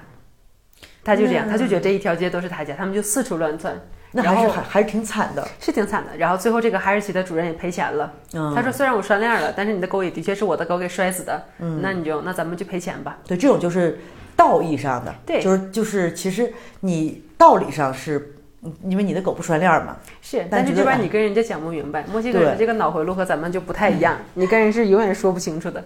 [1.03, 3.75] 他就这样，他就觉得这一条街都是他家，他们就四处乱窜。
[4.15, 6.15] 那还是还还是挺惨的，是挺惨的。
[6.17, 8.13] 然后最后这个哈士奇的主人也赔钱了。
[8.33, 11.43] 嗯、他说：“虽然我拴链了，但是你的狗也的确是我的狗给摔死的。
[11.57, 13.99] 嗯，那你就那咱们就赔钱吧。”对，这种就是
[14.35, 18.35] 道义上的，对，就是就是其实你道理上是，
[18.83, 19.97] 因为你的狗不拴链嘛。
[20.21, 25.83] 是，但是这边你跟人家讲不明白，墨西哥人这个脑回路和咱们就不太一样，你跟人是永远说不清楚的。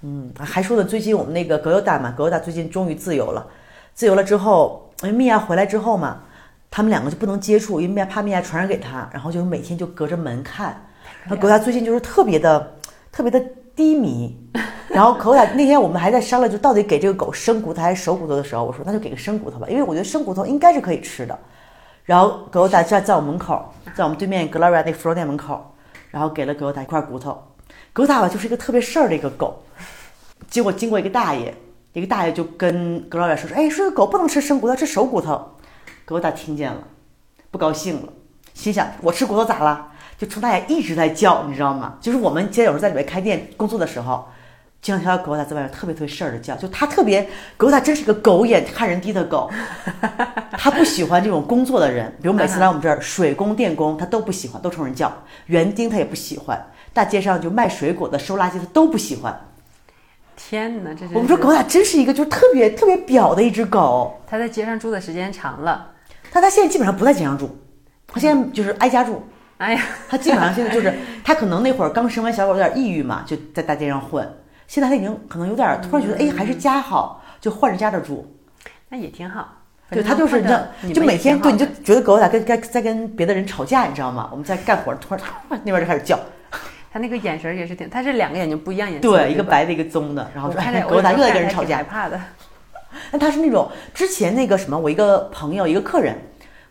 [0.00, 3.46] 嗯，还说的最近我们那个格尤达嘛，格尤达最近终于自由了，
[3.92, 6.22] 自由了之后，因为米娅回来之后嘛。
[6.70, 10.84] 他们两个就不能接触，因为怕米娅传染给他，然后就每天就隔着门看。
[11.22, 12.76] 然后狗达最近就是特别的、
[13.10, 13.40] 特别的
[13.74, 14.36] 低迷。
[14.88, 21.38] 然后狗达那天我们还在商量，就到底给这个狗生骨头还是熟骨头的时候，我说那就给个生骨头吧，因为我觉得生骨头应该是可以吃的。
[22.04, 25.74] 然后狗达在在我门口，在我们对面 Gloria 那服装店门口，
[26.10, 27.38] 然后给了狗达一块骨头。
[27.92, 29.62] 狗达吧就是一个特别事儿的一个狗。
[30.48, 31.54] 结果经过一个大爷，
[31.92, 35.46] 一个大爷就跟 Gloria 说说，哎，说狗不能吃生骨头，吃熟骨头。
[36.08, 36.82] 狗仔听见了，
[37.50, 38.08] 不高兴了，
[38.54, 39.88] 心想我吃骨头咋了？
[40.16, 41.98] 就冲大爷一直在叫，你知道吗？
[42.00, 44.26] 就是我们现在有时候在里面开店工作的时候，
[44.80, 49.50] 经常听到狗仔在外面特别特别事儿的叫，就他特别狗仔真是个狗眼看人低的狗，
[50.56, 55.08] 他不喜欢这种工作的人，比如每次来我们这儿，水工、电工他都不喜欢，都冲人叫；
[55.44, 56.58] 园丁他也不喜欢，
[56.94, 59.38] 大街上就卖水果的、收垃圾的都不喜欢。
[60.36, 65.90] 天哪，这我们说狗仔真是一个就是特别特别表的一只狗，他在街上住的时间长了。
[66.38, 67.50] 但他现在基本上不在街上住，
[68.06, 69.26] 他现在就是挨家住。
[69.56, 74.24] 哎呀，他基本上现在就是他可能那会儿刚生完小狗有点抑郁嘛，就在大街上混。
[74.68, 78.24] 现在他已经可能有点突然觉得，哎，还是家好，就换着家的住。
[78.88, 79.56] 那也挺好。
[79.90, 84.28] 对他就是这样，就每天对你就觉得狗仔跟跟在跟别的人吵架，你知道吗？
[84.30, 86.16] 我们在干活，突然那边就开始叫。
[86.92, 91.78] 他那个眼神也是挺，他是两个眼睛不一样颜色，对，一个白的，一个棕的，然后说哎狗咋又在跟人吵架？
[91.78, 92.20] 害怕的。
[93.12, 96.16] 那他是那种之前那个什么，我一个朋友一个客人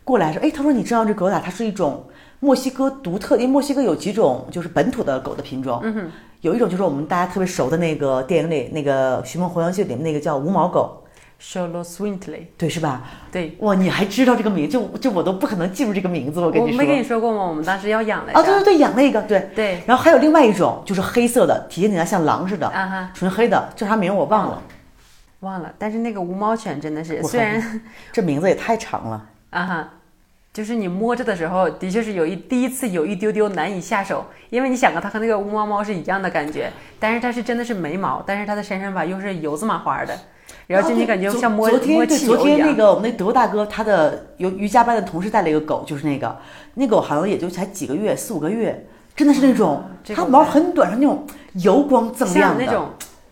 [0.04, 2.04] 过来说，哎，他说你知道这狗打它是一种
[2.40, 11.04] 墨西哥独特，因为墨西哥有几种就是本土的狗的品种，嗯哼，有一种就是我们大家特别熟的那个电影里那个《寻梦环游记》里面那个叫无毛狗。
[11.40, 13.04] S h o l o Swintley，对是吧？
[13.30, 17.44] 对，哇，你还知道这个名，就就我都不可能记住这个名字，我跟你说，我没跟你说过吗？
[17.44, 19.48] 我们当时要养来着，啊，对对对，养那个，对。
[19.54, 24.60] 对，然后还有另外一种就是黑色的，体型有点像狼似的，啊哈，纯黑的，叫啥名我忘了。
[25.40, 27.80] 忘了，但是那个无毛犬真的是，虽然
[28.12, 29.26] 这名字也太长了。
[29.50, 29.88] 啊哈，
[30.52, 40.18] 就是你摸着的时候，的确是有一第一次有一丢丢难以下手，因为你想啊，它和那个无毛猫是一样的感觉，但是它是真的是没毛，但是它的身上吧又是油子麻花的，
[40.66, 46.36] 然后就你感觉像摸昨天对昨天那个我们那德大哥他的有瑜伽班的同事带了一个狗，就是那个。
[46.74, 49.82] 那狗好像也就才几个月四五个月，真的是那种
[50.14, 52.64] 它毛很短，是那种油光锃亮的。
[52.64, 52.88] 那种。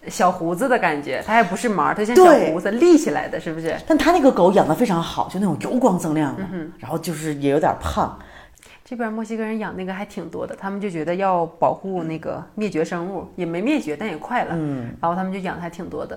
[0.09, 3.77] 小胡子的感觉，它还不是毛，它像小胡子立起来的，是不是？
[3.87, 6.42] 但它那个狗养的非常好，就那种油光锃亮的，
[6.79, 8.19] 然后就是也有点胖。
[8.85, 14.55] 这边墨西哥人养那个还挺多的，他们就觉得要保护那个灭绝生物，也没灭绝，但也快了。
[14.55, 16.16] 嗯，然后他们就养的还挺多的。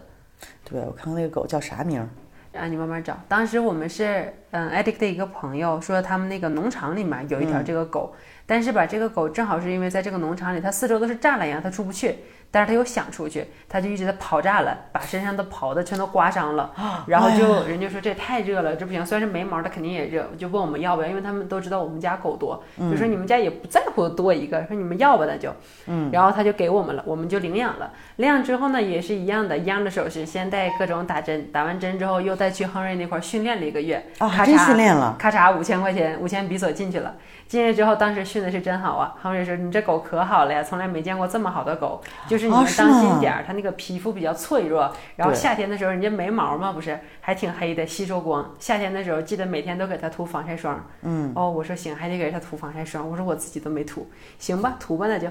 [0.63, 2.07] 对，我看看那个狗叫啥名？
[2.53, 3.17] 啊，你慢慢找。
[3.27, 8.13] 当时我们是，嗯，艾迪克的一个朋友说，他们那个农场里面有一条这个狗，
[8.45, 12.17] 但是吧，这个狗正好是因为在这个农场里，它四周都是栅栏呀，它出不去。
[12.51, 16.71] 但是他又想出去，他就一直在刨炸了，把身上的刨子全都刮伤了。
[17.05, 19.05] 然后就人就说这也太热了，这不行。
[19.05, 25.53] 虽然是没毛，它肯定也热，就问我们要不要，因为他们都知道我们家狗多，就说你们家也不在乎多一个，说你们要吧那就。
[25.85, 26.09] 嗯。
[26.11, 27.91] 然后他就给我们了，我们就领养了。
[28.15, 34.03] 领养之后呢，也是一样的，一样的手续，先带各种打针，打完针之后又再去亨瑞那块训练了一个月。
[34.17, 35.15] 啊，真训练了。
[35.19, 37.13] 咔嚓，五千块钱，五千比索进去了。
[37.47, 39.15] 进去之后，当时训的是真好啊！
[39.21, 41.99] 亨瑞说：“你这狗可好了呀，从来没见过这么好的狗。
[42.27, 44.91] 就是你们当心点儿，它那个皮肤比较脆弱。
[45.17, 48.55] 然后夏天的时候，人家没毛嘛，不是还挺黑的，吸收光。
[48.57, 50.83] 夏天的时候，记得每天都给它涂防晒霜。
[51.03, 53.07] 嗯，哦，我说行，还得给它涂防晒霜。
[53.07, 55.27] 我说我自己都没涂，行吧，涂吧那就。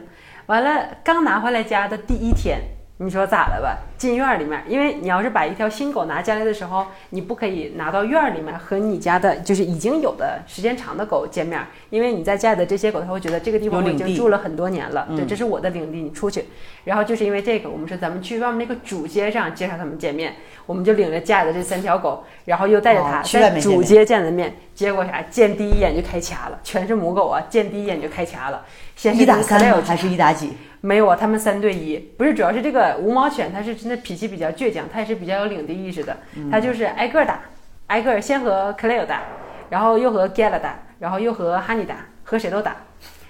[0.46, 2.60] 完了，刚拿回来家的第一天。”
[3.00, 3.78] 你说咋了吧？
[3.96, 16.46] 进院儿里面，因为你要是把一条新狗拿进来的时候，你不可以拿到院儿里面和你家的就是已经有的时间长的狗见面，因为你在家里的这些狗，它会觉得这个地方我已经住了很多年了，对，这是我的领地，你出去。
[16.84, 20.34] 然后就是因为这个，我们说咱们去外面那个主街上介绍他们见面，
[20.66, 25.22] 我们就领着家里的这三条狗，然后又带着它在主街见的面，结果啥？
[25.30, 28.64] 见第一眼就开掐了，全是母狗啊，见第一眼就开掐了。
[28.96, 30.52] 先一打三还是一打几？
[30.80, 36.16] 没有啊，他们三对一，不是，主要是这个无毛犬，它是真的脾气比较倔强，它也是比较有领地意识的，
[36.50, 37.40] 它就是挨个打，
[37.88, 39.22] 挨个先和 Clay 打，
[39.70, 42.76] 然后又和 Gala 打，然后又和 Honey 打，和谁都打，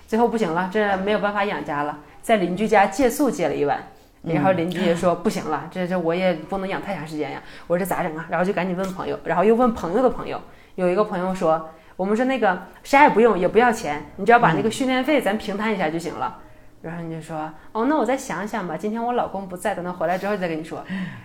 [0.07, 3.83] 最后不行了，这没有办法养家了，在邻居家借宿借了一晚，
[4.23, 8.27] 然后邻居也说不行了，这这我也不能养太长时间呀，我说这咋整啊？
[8.29, 10.39] 然后就赶紧问朋友，然后又问朋友的朋友，
[10.75, 16.41] 有一个朋友说，我们说那个啥也不用，也不要钱，你只要把那个训练费咱平摊一下就行了。
[16.81, 18.77] 然后你就说，哦，那我再想想吧。
[18.77, 20.85] 今天我老公不在，等他回来之后再跟你说。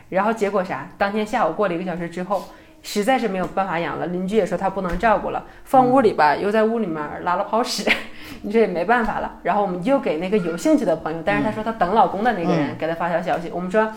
[0.10, 0.90] 然后结果啥？
[0.98, 2.44] 当天下午过了一个小时之后，
[2.82, 4.08] 实在是没有办法养了。
[4.08, 7.88] 邻居也说他不能照顾了，放屋里吧，又在屋里面拉了泡屎，
[8.42, 9.40] 你这也没办法了。
[9.44, 13.94] 然后我们又给那个有兴趣的朋友，但是他说他等老公的那个人给他发条消息，我们说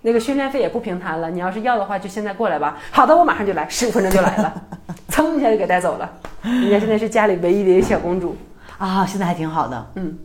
[0.00, 2.78] 那个训练费也不平摊了，你要是要的话就现在过来吧。
[2.90, 4.62] 好的，我马上就来，十五分钟就来了，
[5.08, 6.10] 噌一下就给带走了。
[6.40, 8.34] 人家现在是家里唯一的一个小公主
[8.78, 10.18] 啊，现在还挺好的，嗯。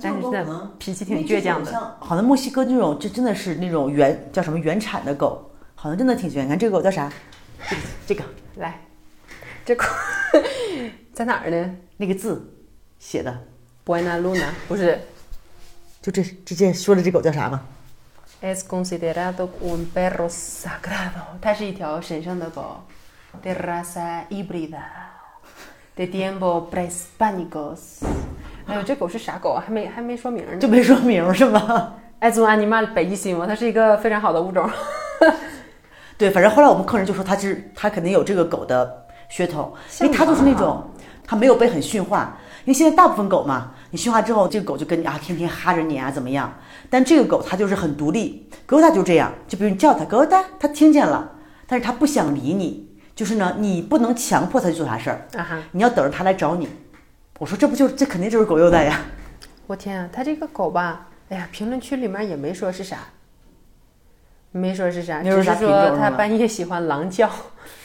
[0.00, 0.44] 但是现在
[0.78, 6.42] 脾气挺倔强的，好像墨西哥那种，这真的是那种原叫什么原产的狗，好像真的挺倔。
[6.42, 7.12] 你看这个狗叫啥？
[7.68, 8.24] 这个这个
[8.56, 8.80] 来，
[9.64, 9.84] 这狗
[11.12, 11.76] 在哪儿呢？
[11.98, 12.52] 那个字
[12.98, 13.46] 写的
[13.84, 14.98] Buena Luna 不是，
[16.00, 17.62] 就这直接说的这狗叫啥吗
[18.40, 22.82] ？Es considerado un perro sagrado，它是一条神圣的狗
[23.44, 28.02] ，de raza híbrida，de tiempo prehispánicos。
[28.66, 29.62] 哎呦，这狗是啥狗啊？
[29.66, 31.94] 还没还没说名呢，就没说名是吗？
[32.20, 34.68] 爱祖安尼玛北极星嘛，它是一个非常好的物种。
[36.16, 40.84] 对，反正后来我们客人就说它是它肯定有这个狗的血统，因为它就是那种
[41.26, 42.38] 它没有被很驯化。
[42.64, 46.52] 因为现在大部分狗嘛，你驯化之后，这个狗就跟你啊天天哈着你啊怎么样？
[46.88, 51.32] 但这个狗它就是很独立，狗它就这样，就比如你叫它狗它，它听见了，
[51.66, 55.26] 但是它不想理你，就是呢，你不能强迫它去做啥事儿，
[55.72, 56.68] 你要等着它来找你。
[57.42, 59.00] 我说这不就这肯定就是狗优待呀！
[59.66, 62.98] 我天啊，他这个狗吧，哎呀，评论区里面也没说是啥，
[64.52, 67.28] 没说是啥，只是说他半夜喜欢狼叫。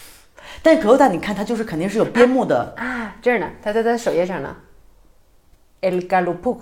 [0.62, 4.56] 但是狗优待，你看它就是肯定是有边牧的啊，这儿呢，它在它首页上呢。
[5.82, 6.60] El Galopuk，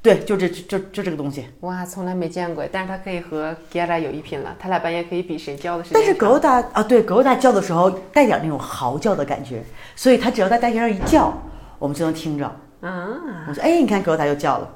[0.00, 1.48] 对，就这就就这个东西。
[1.62, 9.60] 哇，从来没见过，但是它可以和 Gala 有一拼了，它俩半夜可以比谁叫的时间但是狗优待啊，对，狗优待叫的时候带点那种嚎叫的感觉，
[9.96, 11.36] 所以它只要在大街上一叫。
[11.78, 12.44] 我们就能听着，
[12.80, 13.44] 啊！
[13.48, 14.70] 我说，哎，你看狗仔又叫了，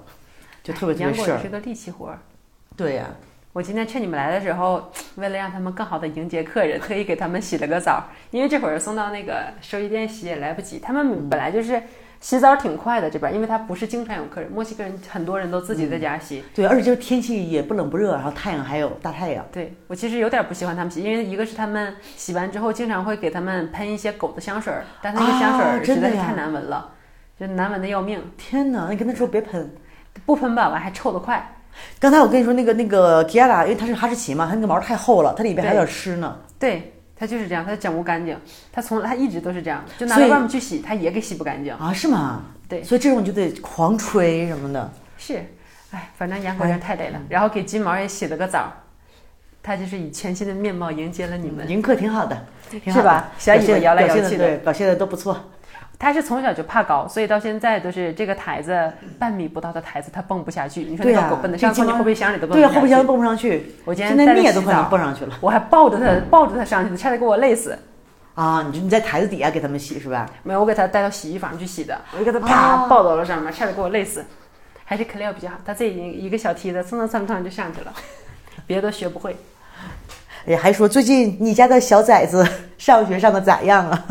[0.62, 1.38] 就特别特别事儿。
[1.38, 2.18] 是个力气活儿。
[2.76, 3.06] 对呀，
[3.52, 8.04] 我今天趁你们来的时候，为了让他们更好的迎接客人，特意给他们洗了个澡。
[8.30, 10.78] 因为这会儿送到那个收衣店洗也来不及。
[10.78, 11.82] 他们本来就是
[12.22, 16.42] 洗澡挺快的这边，因为他不是经常有客人，墨西哥人很多人都自己在家洗。
[16.54, 19.44] 对，而且就是天气也不冷不热，然后太阳还有大太阳。
[19.52, 26.92] 对我其实有点不喜欢他们洗，因为一个是他们洗完之后经常会给他们喷一些狗的香水儿，但那个香水实在是太难闻了。
[27.40, 28.22] 就难闻的要命！
[28.38, 29.74] 天哪，你跟他说别喷，
[30.24, 31.56] 不喷吧，完还臭得快。
[31.98, 36.38] 刚才我跟你说那个那个吉亚拉，因为它是哈士奇嘛，它那个毛太厚了，它里边还有点湿呢。
[36.56, 38.36] 对，它就是这样，它整不干净。
[38.72, 41.92] 它从它一直都是这样，就拿到外面去洗，它也给洗不干净啊？
[41.92, 42.46] 是吗？
[42.68, 44.92] 对，所以这种就得狂吹什么的。
[45.16, 45.36] 是，
[45.92, 47.20] 哎，反正养狗人太累了。
[47.28, 48.72] 然后给金毛也洗了个澡，
[49.62, 51.68] 它就是以全新的面貌迎接了你们。
[51.70, 52.44] 迎客挺好的，
[52.86, 53.30] 是吧？
[53.38, 55.48] 小尾巴摇来摇去的，表现的都不错。
[56.02, 60.82] 他是从小就怕高，所以到现在都是这个台子半米不到的台子，他蹦不下去。
[60.82, 62.72] 你说那个狗蹦得上，从你后备箱里都蹦不上去。
[62.72, 63.72] 对，后备箱蹦不上去。
[63.84, 65.38] 我今天带它洗澡，蹦上去了。
[65.40, 67.78] 我还抱着它，抱着它上去的，差点给我累死。
[68.34, 70.28] 啊，你你在台子底下给他们洗是吧？
[70.42, 71.96] 没有，我给他带到洗衣房去洗的。
[72.14, 74.24] 我就给他啪抱到了上面，差点给我累死。
[74.84, 77.92] 还是克莱尔比较好，他自己一个小梯子蹭蹭蹭蹭就上去了，
[78.66, 79.36] 别的学不会。
[80.46, 82.44] 哎呀，还说最近你家的小崽子
[82.76, 84.04] 上学上的咋样啊？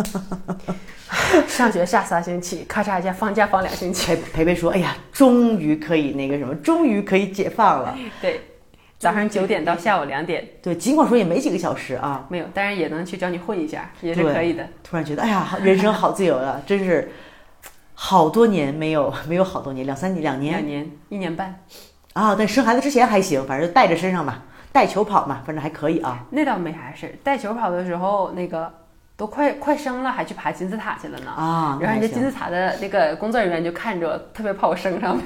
[1.48, 4.16] 上学下仨星期，咔嚓一下放假放两星期。
[4.34, 7.94] 培培说：“哎呀，终于可以那个什么，终于可以解放了。
[8.22, 8.40] 对，
[8.98, 14.66] 早上九点到下午两点，对，尽管说也没几个小时啊，没有，当然也能去找你混一下，也是可以的。
[14.84, 17.12] 突然觉得，哎呀，人生好自由啊， 真是
[17.94, 21.62] 好多年没有没有好多年，两三年，两年，两年，一年半。
[22.14, 26.26] 啊，但生孩子之前还行，反正带着身上吧，带球跑嘛，反正还可以啊。
[26.30, 28.81] 那倒没啥事儿，带球跑的时候那个。
[29.22, 31.30] 都快快生了，还去爬金字塔去了呢。
[31.30, 35.24] 啊，然后人家金字塔的那个工作人员就看着，特别怕我升上面。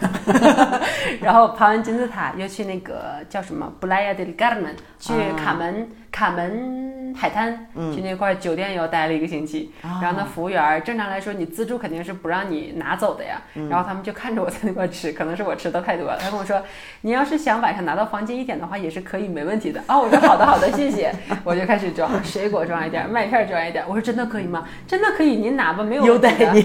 [1.23, 9.73] 然后爬完金字塔，又去那个叫什么布莱亚德里加门，去卡门卡门海滩，去那块酒店又待了一个星期。
[9.81, 13.41] 然后那服务员，正常来说你自助肯定是不让你拿走的呀。
[13.69, 16.17] 然后他们就看着我在那块吃，可能是我吃的太多了。
[16.17, 16.63] 他跟我说，
[17.01, 19.83] 你要是想晚上拿到房间一点的话，也是可以，没问题的。
[19.89, 21.13] 哦，我说好的好的，谢谢。
[21.43, 23.83] 我就开始装水果装一点，麦片装一点。
[23.85, 24.65] 我说真的可以吗？
[24.87, 26.61] 真的可以，您拿吧，没有优待你。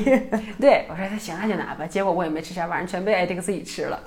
[0.60, 1.84] 对我说那行那就拿吧。
[1.88, 3.98] 结果我也没吃啥，晚上全被艾迪克自己吃了，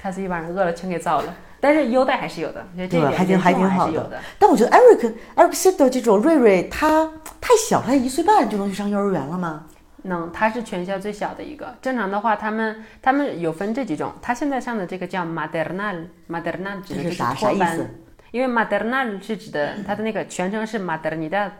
[0.00, 1.34] 他自己晚上饿了全给造了。
[1.60, 4.20] 但是优待还是有的，这对，还挺还挺好的。
[4.38, 9.64] 但我觉得艾瑞克艾瑞克西德这种瑞瑞他太小，他一岁半就能去上幼儿园了吗？
[10.02, 11.74] 能，他是全校最小的一个。
[11.82, 14.12] 正常的话，他们他们有分这几种。
[14.22, 17.90] 他现在上的这个叫 maternal，maternal 指的是托班，
[18.30, 21.50] 因为 maternal 是指的他的那个全称是 maternidad。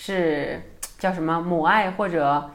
[0.00, 0.62] 是
[0.96, 2.48] 叫什么母爱或者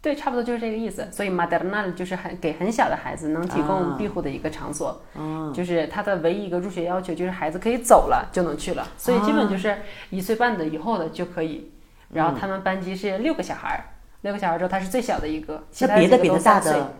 [0.00, 1.08] 对，差不多就是这个意思。
[1.10, 5.02] 所以 maternal 就是很给很小的孩子能提供庇护的一个场所。
[5.16, 8.86] 嗯，就是他的唯一一个入学要求就是孩子可以走了就能去了。
[8.96, 9.76] 所以基本就是
[10.10, 11.72] 一岁半的以后的就可以。
[12.12, 13.82] 然后他们班级是六个小孩儿，
[14.20, 16.94] 六个小孩儿之后他是最小的一个，其他别的别的大的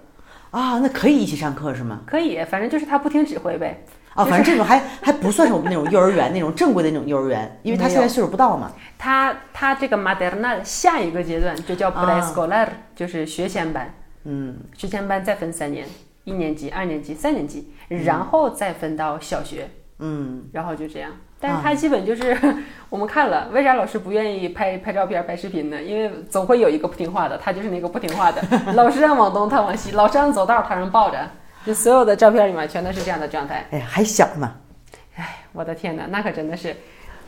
[0.56, 2.00] 啊，那可以一起上课是吗？
[2.06, 3.84] 可以，反正就是他不听指挥呗。
[4.14, 8.72] 啊，反正这种还还不算是我们那种幼儿园那种正规的那种幼儿园，因为他现在岁数不到嘛。
[8.96, 13.92] 他他这个 materna 下一个阶段就叫 preescolar，就是学前班。
[14.24, 15.86] 嗯，学前班再分三年，
[16.24, 19.68] 一年级、二年级、三年级，然后再分到小学。
[19.98, 21.12] 嗯，然后就这样。
[21.38, 22.36] 但是他基本就是
[22.88, 25.82] 我们看了，为啥老师不愿意拍拍照片、拍视频呢？
[25.82, 28.42] 因为总会有一个不听话的，他就是那个不听话的。
[28.74, 31.18] 老师让往东，他往西；老师让走道，他让抱着。
[31.66, 33.66] 就所有的照片里面全都是这样的状态。
[33.72, 34.54] 哎，还小呢。
[35.16, 36.74] 哎，我的天哪，那可真的是。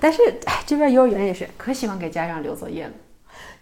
[0.01, 2.93] 但是，哎，这边幼儿园也是可喜欢给家长留作业了。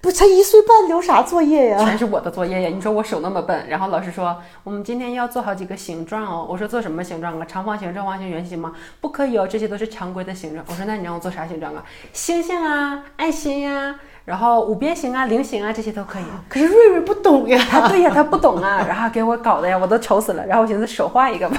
[0.07, 1.79] 我，才一岁半，留啥作业呀？
[1.85, 2.71] 全是我的作业呀！
[2.73, 6.47] 你说我手那么笨，然后老师说我们今天要做好几个形状哦。
[6.49, 7.45] 我说做什么形状啊？
[7.45, 8.73] 长方形、正方形、圆形吗？
[9.01, 10.65] 不可以哦，这些都是常规的形状。
[10.69, 11.85] 我说那你让我做啥形状啊？
[12.13, 13.97] 星星啊，爱心呀。
[14.27, 17.59] 然后五边形啊、菱形啊这些都可以， 可是瑞瑞不懂呀。
[17.71, 20.45] 他 对呀，他不懂啊， 然后给我搞的呀，我都愁死了。
[20.45, 21.57] 然后我寻思手画一个吧，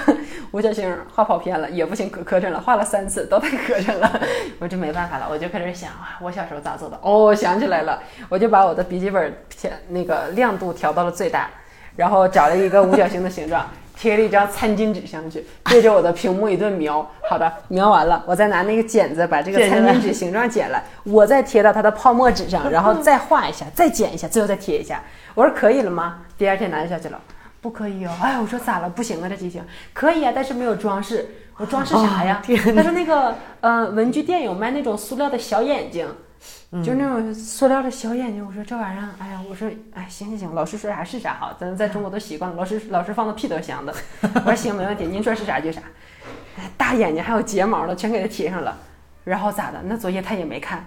[0.52, 4.22] 五角星画跑偏了也不行，可磕碜了，画了三次都太磕碜了，
[4.60, 7.00] 我就没办法了，我就开始想啊，我小时候咋做的？
[7.02, 11.50] 哦，想起来了，我就把我的笔记本调那个亮度调到了最大，
[11.96, 13.66] 然后找了一个五角星的形状。
[13.98, 17.06] 贴了一张餐巾纸上去，对着我的屏幕一顿描。
[17.28, 25.04] 好的，描完了，我再拿那个剪子把这个餐巾纸形状剪了，我再贴到它的泡沫纸上， 然后再画一下，再剪一下，最后再贴一下。
[25.34, 26.20] 我说可以了吗？
[26.38, 27.20] 第二天拿下去了，
[27.60, 28.12] 不可以哦。
[28.22, 28.90] 哎，我说咋了？
[28.90, 31.28] 不行啊，这机型可以啊，但是没有装饰。
[31.58, 32.42] 我装饰啥呀？
[32.76, 36.08] 他说那个，呃，文具店有卖那种塑料的小眼睛。
[36.84, 43.94] 就那种塑料的小眼睛，我说这玩意儿，哎呀，我说，哎，行行行，老师说啥是啥哈，咱在中国都习惯了，老师老师放的屁都香的。
[44.22, 45.82] 我说行，没问题，您说是啥就啥。
[46.76, 48.78] 大眼睛还有睫毛的，全给他贴上了。
[49.24, 49.82] 然后咋的？
[49.86, 50.86] 那作业他也没看，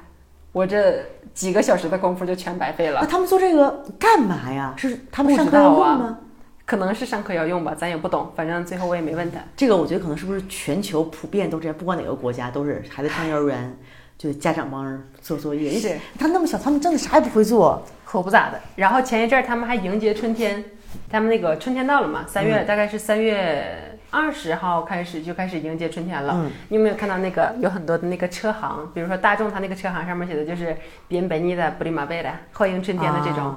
[0.53, 3.01] 我这几个小时的功夫就全白费了。
[3.01, 4.75] 那他们做这个干嘛呀？
[4.77, 6.19] 是他们上课要用吗？
[6.67, 9.39] 可能是上课要用吧，咱也不懂，反正最后我也没问他。
[9.57, 13.77] 这个我觉得可能是不是全球普遍都这样，不管哪个国家都是孩子上幼儿园。
[14.21, 18.61] 就家长帮人做作业，是他那么小，他们真的啥也不会做，可不咋的。
[18.77, 20.63] 然后前一阵儿他们还迎接春天，
[21.09, 26.45] 他们那个春天到了嘛，三月大概是三月二十号开始就开始迎接春天了。
[26.69, 30.77] 你有没有看到那个有很多的那个车行，比如说大众，它那个车行上面写的就是
[31.09, 33.55] “边本尼的布里马贝的欢迎春天的这种”，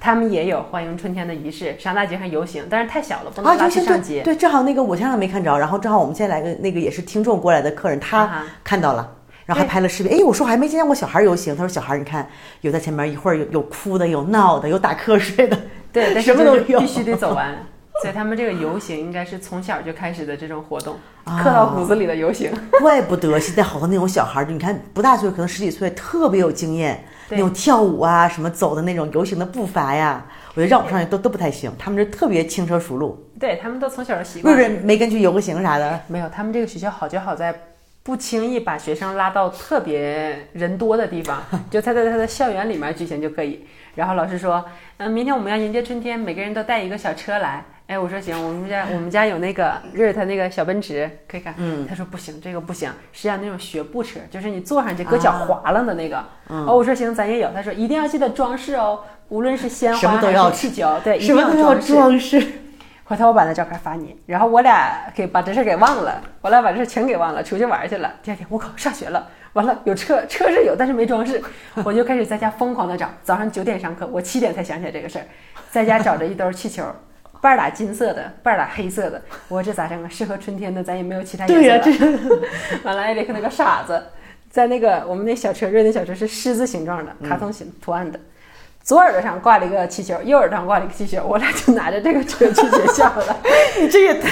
[0.00, 4.22] 他们也有欢迎春天的仪式，上大街上游行，但是太小了，不能拉去上街。
[4.22, 9.16] 对，正好那个我前两天没看着，然后正好我们现在来个那个也是听众过来的客人，他看到了。
[9.50, 11.56] 然后还拍了视频，哎，我说我还没见过小孩游行。
[11.56, 12.24] 他说小孩，你看
[12.60, 15.58] 有在前面，一会儿有有哭的，有闹的，有打瞌睡的，
[15.92, 17.56] 对， 什么都有，必须得走完。
[18.00, 20.94] 所以他们这个游行应该是从小就开始的这种活动，
[21.42, 22.52] 刻到骨子里的游行。
[22.78, 34.56] 怪不得现在好多那种小孩儿，你看不大岁，可能十几岁，特别有经验，那种跳舞啊，什么走的那种游行的步伐呀，我觉得让我上去都都不太行，他们这特别轻车熟路，对他们都从小就习不惯。
[34.56, 36.00] 是没跟去游个行啥的。
[36.06, 37.52] 没有，他们这个学校好就好在
[38.02, 43.66] 不轻易把学生拉到特别人多的地方， 就他在他的校园里面举行就可以。
[43.94, 44.64] 然后老师说，
[44.98, 47.64] 嗯、明天我们要迎接春天，每个人都带一个小车来。
[47.88, 51.52] 哎，我说行，我们家我们家有那个瑞瑞他那个小奔驰，可以看。
[51.58, 56.24] 嗯，他说不行，这个不行，是要那种学步车，就是你坐上去搁脚滑了的那个。
[56.46, 57.50] 哦，我说行，咱也有。
[57.52, 62.40] 他说一定要记得装饰哦，无论是鲜花还是气球，对，一什么都要装饰。
[63.10, 68.14] 回头我把那照片发你，然后我俩给把这事儿给忘了，我俩把这事儿全给忘了，出去玩去了。
[68.22, 71.42] 第二天我靠，上学了，完了有车，车是有，但是没装饰，
[71.84, 73.10] 我就开始在家疯狂的找。
[73.24, 75.26] 早上九点上课，我七点才想起来这个事儿，
[75.72, 76.84] 在家找着一兜气球，
[77.40, 79.20] 半打金色的，半打黑色的。
[79.48, 80.08] 我说这咋整啊？
[80.08, 82.38] 适合春天的，咱也没有其他颜色对呀、了。
[82.78, 84.00] 这 完了，艾利克那个傻子，
[84.48, 88.20] 在那个我们那小车瑞那小车是狮子形状的，嗯卡通形图案的。
[88.90, 93.36] 左耳朵上挂了一个气球，右耳朵上挂了一个气球，我俩就拿着这个车去学校了。
[93.80, 94.28] 你 这也太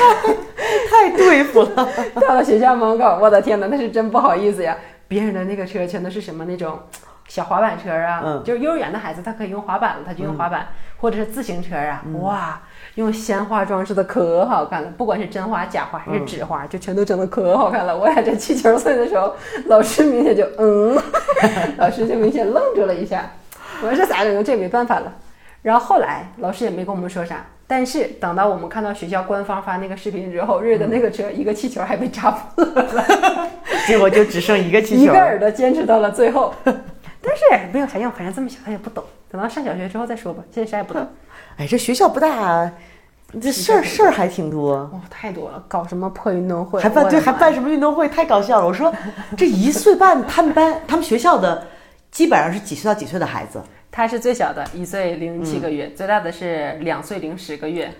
[0.90, 1.88] 太对付了。
[2.26, 4.76] 到了学校门口，我的天哪，那是真不好意思呀！
[5.06, 6.76] 别人的那个车全都是什么那种
[7.28, 12.60] 小滑板车啊，嗯就是幼儿园的孩子他可以用滑板了，他就用滑板，或者是自行车啊，嗯哇，
[12.96, 17.96] 用鲜花装饰的可好看了，不管是真花假花还是纸花，就全都整的可好看了。
[17.96, 19.36] 我俩这气球碎的时候，
[19.66, 21.00] 老师明显就嗯，
[21.78, 23.30] 老师就明显愣住了一下，
[23.82, 24.44] 我说这咋整？
[24.44, 25.12] 这也没办法了。
[25.62, 32.86] 然后后来老师也没跟我们说啥，但是等到我们看到学校官方发那个视频之后，瑞的那个车一个气球还被扎破了，
[33.86, 35.14] 结果就只剩一个气球一个。
[35.14, 36.54] 耳朵坚持到了最后。
[37.20, 40.42] 但是也没有啥用，反正这么小他也不懂，等到上小学之后再说吧。
[40.52, 41.06] 现在啥也不懂，
[41.58, 42.70] 哎，这学校不大，
[43.42, 44.76] 这事儿事儿还挺多。
[44.92, 48.66] 哇、太多了，搞什么破运动会，还办对，还办什么运动会，太搞笑了。
[48.66, 48.94] 我说
[49.36, 51.66] 这一岁半，他们班他们学校的
[52.18, 53.62] 基本上是几岁到几岁的孩子？
[53.92, 57.94] 他是最小的，一岁零七个月，最大的是两岁零十个月，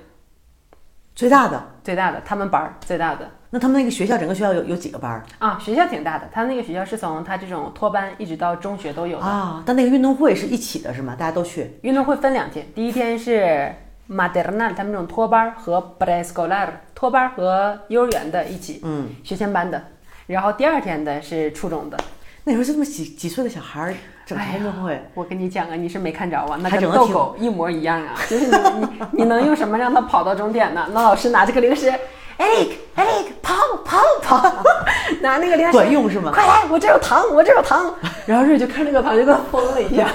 [1.15, 9.25] 最大的，最大的他们班儿最大的那他们那个学校整个学校有有几个班儿啊，学校挺大的，他那个学校是从他这种托班一直到中学都有的。
[9.25, 9.63] 啊？
[9.65, 11.15] 但那个运动会是一起的，是吗？
[11.17, 11.79] 大家都去。
[11.83, 13.73] 运动会分两天，第一天是
[14.11, 19.81] maternal 他们这种托班儿和 preescolar 托班儿和幼儿园的一起，嗯，学前班的，
[20.27, 21.97] 然后第二天的是初中的。
[22.49, 23.95] 那时候就这么几几岁的小孩儿
[24.25, 28.15] 整哎呀运动会，我跟你讲啊，你是没看着啊，那跟逗狗一模一样啊！
[28.27, 30.89] 就是你你你能用什么让他跑到终点呢？
[30.95, 31.93] 那老师拿这个零食
[32.39, 34.65] ，Eric Eric 跑跑跑，
[35.21, 37.95] 拿那个零食管用是吗快来，我这有糖，我这有糖。
[38.25, 40.09] 然后瑞就看那个糖就跟疯了一样，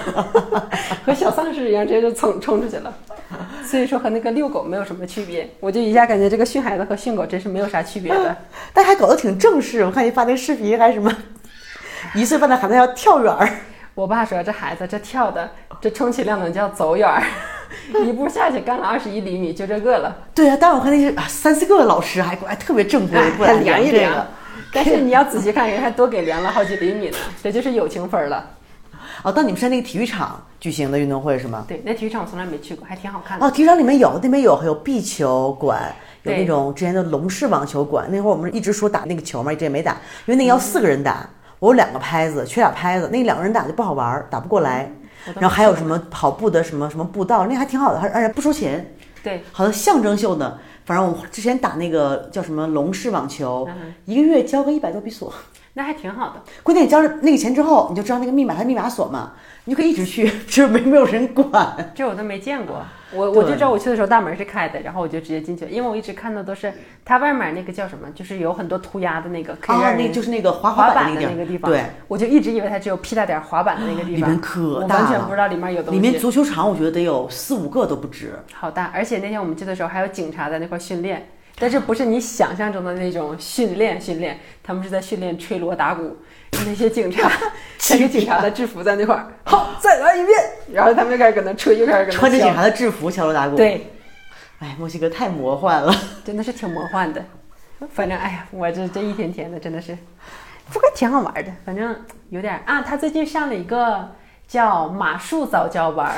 [1.05, 2.91] 和小丧尸一样，直接就冲冲出去了。
[3.63, 8.35] 所以说和那个遛狗没有什么区别，我就一下感觉这个训孩子和训狗真是没有啥区别的。
[8.73, 9.83] 但还搞得挺正式。
[9.85, 11.11] 我看你发那视频，还什么
[12.15, 13.49] 一岁半的孩子要跳远儿，
[13.95, 15.49] 我爸说这孩子这跳的，
[15.81, 17.23] 这充其量能叫走远儿，
[18.03, 24.27] 一步下去干了二十一厘米，就这个了，对啊，但是我看那些啊三四个老师还还特别正规，不还量一量这个。。
[24.71, 28.45] 但是 你要仔细看，人还多给量了好几厘米呢，这就是友情分儿了。
[29.21, 31.63] 哦，到你们是在那个体育场举行的运动会是吗？
[31.67, 33.45] 对，那体育场我从来没去过，还挺好看的。
[33.45, 35.93] 哦，体育场里面有，那边有，还有壁球馆，
[36.23, 38.07] 有那种之前的龙式网球馆。
[38.11, 39.91] 那会儿我们一直说打那个球嘛，一直也没打，
[40.25, 41.29] 因为那个要四个人打，
[41.63, 44.91] 我有两个拍子，缺俩拍子，那两个人打就不好玩儿，打不过来。
[45.35, 48.93] 然后还有什么跑步的什么什么步道，那还挺好的，还而且不收钱，
[49.23, 50.59] 对，好像象征性的。
[50.83, 55.33] 反正我之前打那个叫什么龙式网球，嗯一个月交个一百多比索。
[55.75, 56.41] 那还挺好的。
[56.63, 59.31] 关键你交了那个钱之后，你就知道那个密码，它密码锁嘛，
[59.63, 61.93] 你就可以一直去， 就是没没有人管。
[61.95, 62.83] 这我都没见过，
[63.15, 66.73] 我我就知道我去的时候大门是开的，然后我就直接进去了，因为我一直看到都是
[67.05, 78.33] 它外面那个叫什么，就是有很多涂鸦的那个，可以让啊，人那就是那个滑滑板的那个地方，对，，我就一直以为它只有屁大点儿滑板的那个地方，里面可我大了完全不知道里面有东西，里面足球场我觉得得有四五个都不止。
[78.53, 81.27] 好大，而且那天我们去的时候还有警察在那块训练，
[81.59, 86.17] 但是不是你想象中的那种训练训练，他们是在训练吹锣打鼓，
[86.65, 87.29] 那些警察
[87.79, 90.39] 穿着警察的制服在那块儿，好，再来一遍，
[90.71, 93.91] 然后他们就开始搁那吹，又开始搁那敲穿着警察的制服敲锣打鼓。，对，
[94.59, 95.93] 哎，墨西哥太魔幻了。
[96.23, 97.23] 真的是挺魔幻的。
[97.93, 99.97] 反正哎呀，我这这一天天的真的是，
[100.71, 101.51] 不过挺好玩的。
[101.65, 101.95] 反正
[102.29, 104.09] 有点啊，他最近上了一个
[104.47, 106.15] 叫马术早教班儿，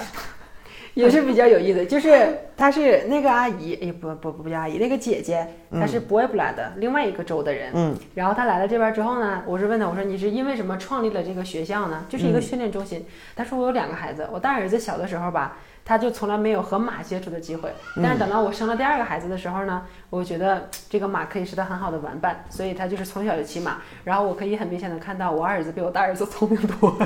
[1.03, 1.85] 也是比较有意思。
[1.85, 7.71] 就是她是那个阿姨，哎不不不叫阿姨，那个姐姐，她是博埃布拉的另外一个州的人。
[7.73, 12.05] 嗯，然后她来了这边之后呢，我是问她，我说你是因为什么创立了这个学校呢？
[12.07, 13.05] 就是一个训练中心。
[13.35, 15.57] 她说我有两个孩子，我大儿子小的时候吧。
[15.86, 17.71] 他就从来没有和马接触的机会，
[18.01, 23.77] 但是等到我生了第二个孩子的时候呢，我觉得这个马可以是他很好的玩伴，所以他就是从小就骑马。
[24.03, 26.97] 然后我可以很明显的看到我二儿子比我大儿子聪明多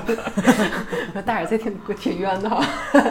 [1.13, 2.63] 了， 大儿子挺挺冤的哈。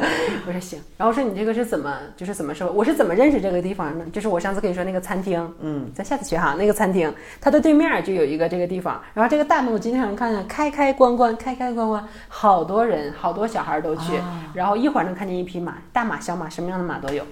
[0.47, 2.73] 我说行，然后说你这个是怎么就是怎么说？
[2.73, 4.07] 我是怎么认识这个地方呢？
[4.11, 7.13] 就是我上次跟你说那个餐厅，嗯，咱下次去哈，那个餐厅
[7.43, 14.15] 它的对面就有一个这个地方，然后这个大门我经常看见开开关关开开关关，好多人好多小孩都去，
[14.55, 15.65] 然后一会儿能看见一匹。
[15.65, 17.23] 马大马小马什么样的马都有，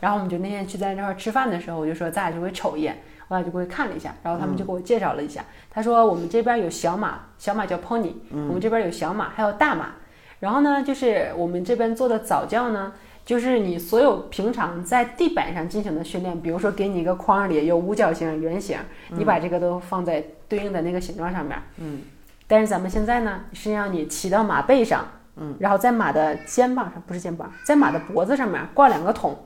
[0.00, 5.44] 然后我们就那天去在那块吃饭的时候，我就说咱俩就会瞅一眼，我俩就过去看了一下，然后他们就给我介绍了一下。
[5.70, 9.92] 他说我们这边有小马，小马叫 pony，我们这边有小马，还有大马。
[10.40, 12.92] 然后呢，就是我们这边做的早教呢，
[13.24, 18.78] 就是你所有平常在地板上进行的训练，比如说给你一个框里有五角形、圆形，
[19.10, 21.56] 你把这个都放在对应的那个形状上面。
[21.78, 22.02] 嗯。
[22.46, 25.06] 但是咱们现在呢，是让你骑到马背上。
[25.36, 29.36] 嗯，然后在马的肩膀上，不是肩膀，在马的脖子上面挂两个桶，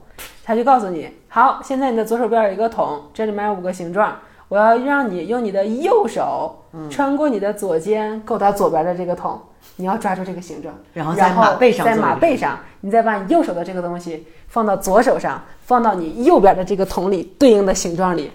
[0.45, 4.17] 他就告诉你，好，现在你的左手边有一个桶，这里面有五个形状，
[4.49, 9.41] 我要让你用你的右手穿过你的左肩，够到左边的这个桶，
[9.77, 18.31] 你要抓住这个形状，然后在马背上，在马背上，你再把你右手的这个东西放到左手上，放到你右边的这个桶里对应的形状里。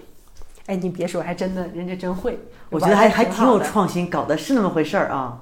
[0.66, 2.38] 哎，你别说，还真的，人家真会，
[2.70, 5.38] 我觉得还还挺有创新，搞的是那么回事儿啊。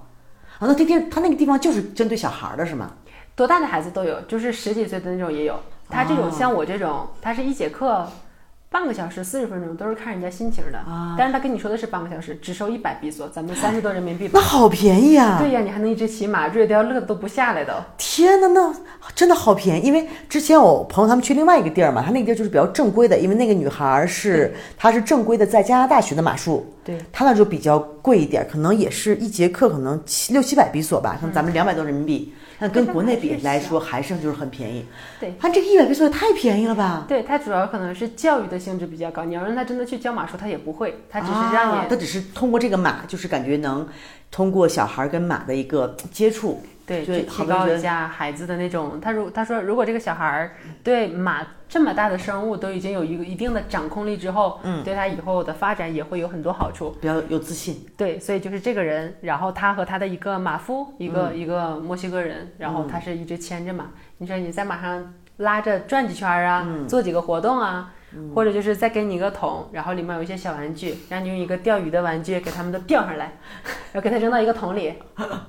[0.63, 2.93] 啊，那天天他那个地方就是针对小孩的是吗？
[3.35, 5.59] 多大的孩子都有，就是十几岁的那种也有。
[5.89, 8.09] 他这种像我这种，他是一节课。
[8.73, 14.31] 半个小时四十分钟都是看人家心情的啊，但是他跟你说的是半个小时，只收一百比索，咱们三十多人民币。
[14.33, 15.37] 那好便宜啊！
[15.39, 17.75] 对呀，你还能一直骑马，瑞要乐的都不下来都。
[17.99, 18.75] 天哪，那
[19.15, 19.87] 真的好便宜！
[19.87, 32.33] 因为之前我朋友他们去另外一个地儿嘛，他那个地儿就是比较正规的，因为那个女孩是她是正规的在加拿大学的马术，对，她那就比较贵一点，可能也是一节课可能七六七百比索吧，像咱们两百多人民币。
[32.63, 34.87] 那跟国内比来说，还是就是很便宜。
[35.19, 37.05] 对，它这个一百倍速也太便宜了吧？
[37.09, 39.25] 对，它主要可能是教育的性质比较高。
[39.25, 43.87] 你要让他真的去教马术，他也不会，他只是让你，他只是通过这个马，就是感觉能
[44.31, 46.63] 通过小孩跟马的一个接触。
[46.85, 49.01] 对，去提高一下孩子的那种。
[49.01, 57.83] 他如他说，如果这个小孩儿对马这么大的生物都已经有一个一定的掌控力之后，嗯，对他以后的发展也会有很多好处，比较有自信。
[57.97, 63.87] 对，所以就是这个人，然后他和他的一个马夫，一个一个墨西哥人，然后他是一直牵着马。
[64.19, 67.91] 你说你在马上拉着转几圈啊，做几个活动啊。
[68.35, 73.33] 或者就是再给你一个桶，然后里面有一些小玩具，让你用一个钓鱼的玩具给他们都钓上来，
[73.93, 74.95] 然后给它扔到一个桶里，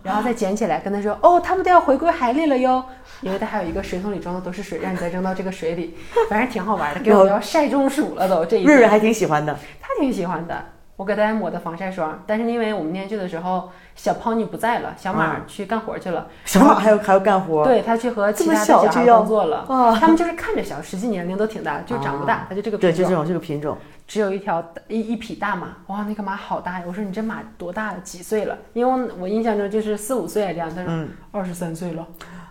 [0.04, 2.84] 然后再捡起来，跟他说：“哦，他们都要回归海里了哟。”
[3.22, 5.96] 因为他还有一个水桶里装的都是水，让你再扔到这个水里，
[6.30, 7.00] 反正挺好玩的。
[7.00, 10.66] 给我要晒中暑了都，这一瑞瑞还挺喜欢的，他挺喜欢的。
[10.96, 16.28] 我给大家抹的防晒霜，但是因为我们那天去的时候，小 pony 不在了，小马去干活去了。
[16.46, 17.64] 小马还要还要干活？
[17.64, 19.66] 对他去和其他的小孩工作了。
[20.00, 22.96] 他们就是看着小，实际年龄都挺大，就长不大，他就这个品种。
[22.96, 23.76] 对，就这种这个品种。
[24.06, 26.86] 只有一条一一匹大马，哇，那个马好大呀！
[26.86, 28.00] 我说你这马多大了？
[28.02, 28.56] 几岁了？
[28.74, 30.70] 因为我印象中就是四五岁这样。
[30.74, 32.06] 他说二十三岁了。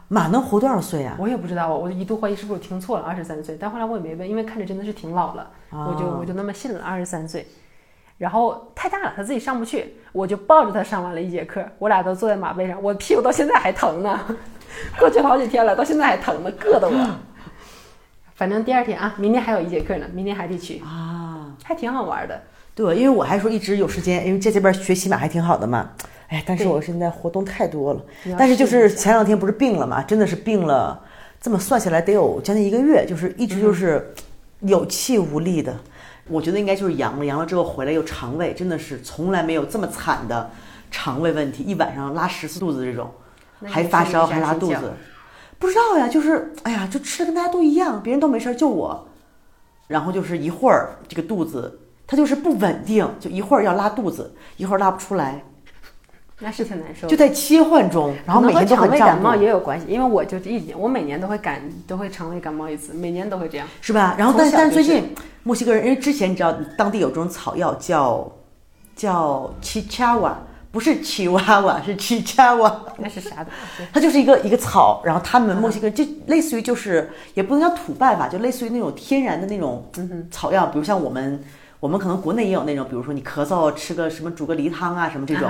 [0.08, 1.14] 马能活多少岁啊？
[1.18, 3.56] 我也不知道，我一度怀疑是不是我听错了，二十三岁。
[3.60, 7.46] 但后来我也没问，因为看着真的是挺老了，我就我就那么信了，二十三岁。
[8.22, 11.60] 然后太大了，他自己上不去，我就抱着他上完了一节课。
[11.80, 14.16] 我俩都坐在马背上，我屁股到现在还疼呢，
[14.96, 17.10] 过去好几天了，到现在还疼呢，硌得我。
[18.36, 22.40] 反正第二天啊，明天还有一节课呢，明天还得去啊，还挺好玩的。
[22.76, 25.90] 对，因为我还说一直有时间，因为在这边学骑马还挺好的嘛。
[26.28, 28.00] 哎，但是我现在活动太多了，
[28.38, 31.02] 但是就是前两天不是病了嘛，真的是病了，
[31.40, 34.14] 这么算下来得有将近一个月，就是一直就是
[34.60, 35.74] 有气无力的。
[36.32, 40.50] 我觉得应该就是阳了，阳了之后回来又肠胃，真的是从来没有这么惨的
[40.90, 43.10] 肠胃问题，一晚上拉十次肚子这种，
[43.66, 44.94] 还发烧还拉肚子，
[45.58, 49.06] 不知道呀，就是哎呀，就吃的跟大家都一样，别人都没事，就我，
[49.88, 55.44] 然后就是一会儿这个肚子它就是不稳定，就一会儿要拉肚子，一会儿拉不出来。
[56.44, 64.16] 那是挺难受，就在切换中，然后每天都肠胃感冒也有关系，因为我就一年，我每年都会感都会肠胃感冒一次，每年都会这样，是吧？
[64.18, 65.14] 然后但但是最近
[65.44, 68.32] 墨西哥人，因为之前你知道当地有这种草药叫
[68.96, 70.32] 叫 chichawa，
[70.72, 73.50] 不是 chihuahua，是 chichawa， 那是啥的？
[73.92, 79.88] 它就是一个一个草，然后他们墨西哥就类似于就是也不能叫土办法，就类似于那种天然的那种
[80.28, 81.40] 草药，比如像我们
[81.78, 85.48] 我们可能国内也有那种，比如说你咳嗽吃个什么煮个梨汤啊什么这种。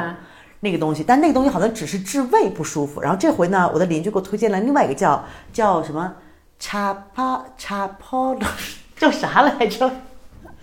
[0.64, 3.00] 那个东西，但那个东西好像只是治胃不舒服。
[3.00, 6.14] 然后这回呢，我的邻居给我推荐了另外一个叫叫什么
[6.58, 8.46] 查帕查帕的，
[8.96, 9.90] 叫啥来着？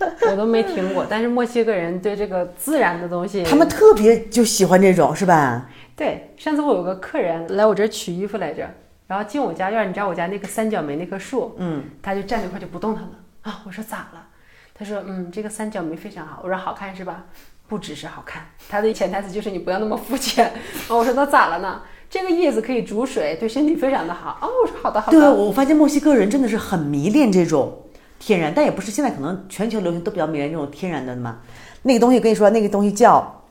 [0.30, 1.04] 我都没听过。
[1.08, 5.68] 但是墨西哥人对这个自然的东西，他们特别就喜欢这种，是吧？
[5.94, 8.66] 对，上次我有个客人来我这儿取衣服来着，
[9.06, 13.10] 然后进我家院，你知道我家那个三角梅那棵树，嗯，他就站那块就不动弹了
[13.42, 13.60] 啊。
[13.66, 14.26] 我说咋了？
[14.72, 16.40] 他说嗯，这个三角梅非常好。
[16.42, 17.26] 我说好看是吧？
[17.70, 20.52] 不只是好看，它的潜台词就是你不要那么肤浅。
[20.90, 21.80] 哦我说那咋了呢？
[22.10, 24.36] 这个叶子可以煮水，对身体非常的好。
[24.42, 25.18] 哦，我说好的好的。
[25.18, 27.84] 对，我发现墨西哥人真的是很迷恋这种
[28.18, 31.38] 天然，但也不是现在可能全球流行都比较迷恋这种天然的嘛。
[31.82, 33.44] 那个东西跟你说，那个东西叫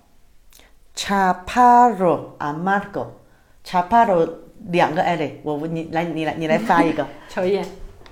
[0.94, 4.30] Chaparro Amargo，Chaparro
[4.68, 7.08] 两个 L，我我你来你来你来发一个。
[7.30, 7.64] 乔叶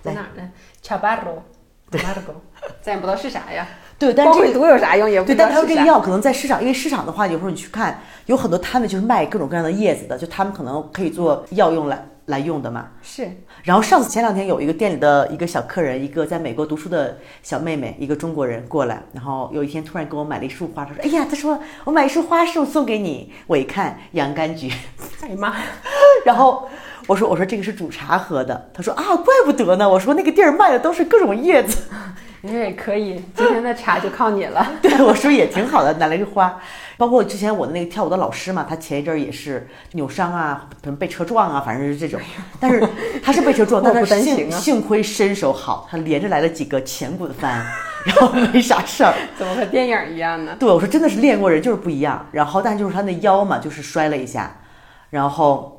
[0.02, 0.50] 在哪儿呢
[0.82, 1.42] ？Chaparro
[1.92, 2.36] Amargo，
[2.82, 3.68] 咱也不知道是啥呀。
[4.00, 5.10] 对，但这个光会读有啥用？
[5.10, 5.36] 也不对。
[5.36, 12.88] 但它这个药可能在市场，因为市场的话，有时候你去看，有很多摊位就是卖各种各样的叶子的，就他们可能可以做药用来来用的嘛。
[13.02, 13.28] 是
[13.64, 24.72] 然后上次前两天有一个店里的一个小客人，一个在美国读书的小妹妹，一个中国人过来，然后有一天突然给我买了一束花，她说：“哎呀，她说我买一束花送送给你。”我一看洋甘菊，
[25.24, 25.66] 哎呀妈呀！
[26.24, 26.70] 然后
[27.08, 31.82] 我说：“我说这个是煮茶喝的。”她说：“啊，怪不得呢。”我说那个地儿卖的都是各种叶子。
[32.42, 34.66] 你说也可以，今天的茶就靠你了。
[34.82, 36.60] 对， 我说也挺好的，拿了一个花。
[36.98, 42.20] 包括之前我的那个跳舞的老师嘛，他前一阵儿也是扭伤啊，可能被车撞啊，反正是这种。
[42.60, 42.88] 但是
[43.24, 47.66] 他是被车撞， 但祸不啊幸亏身手好，他连着来了几个前滚翻，
[48.06, 49.14] 然后没啥事儿。
[49.38, 50.56] 怎么和电影一样呢？
[50.60, 52.26] 对，我说真的是练过人就是不一样。
[52.32, 54.58] 然后，但就是他那腰嘛，就是摔了一下，
[55.12, 55.77] 然后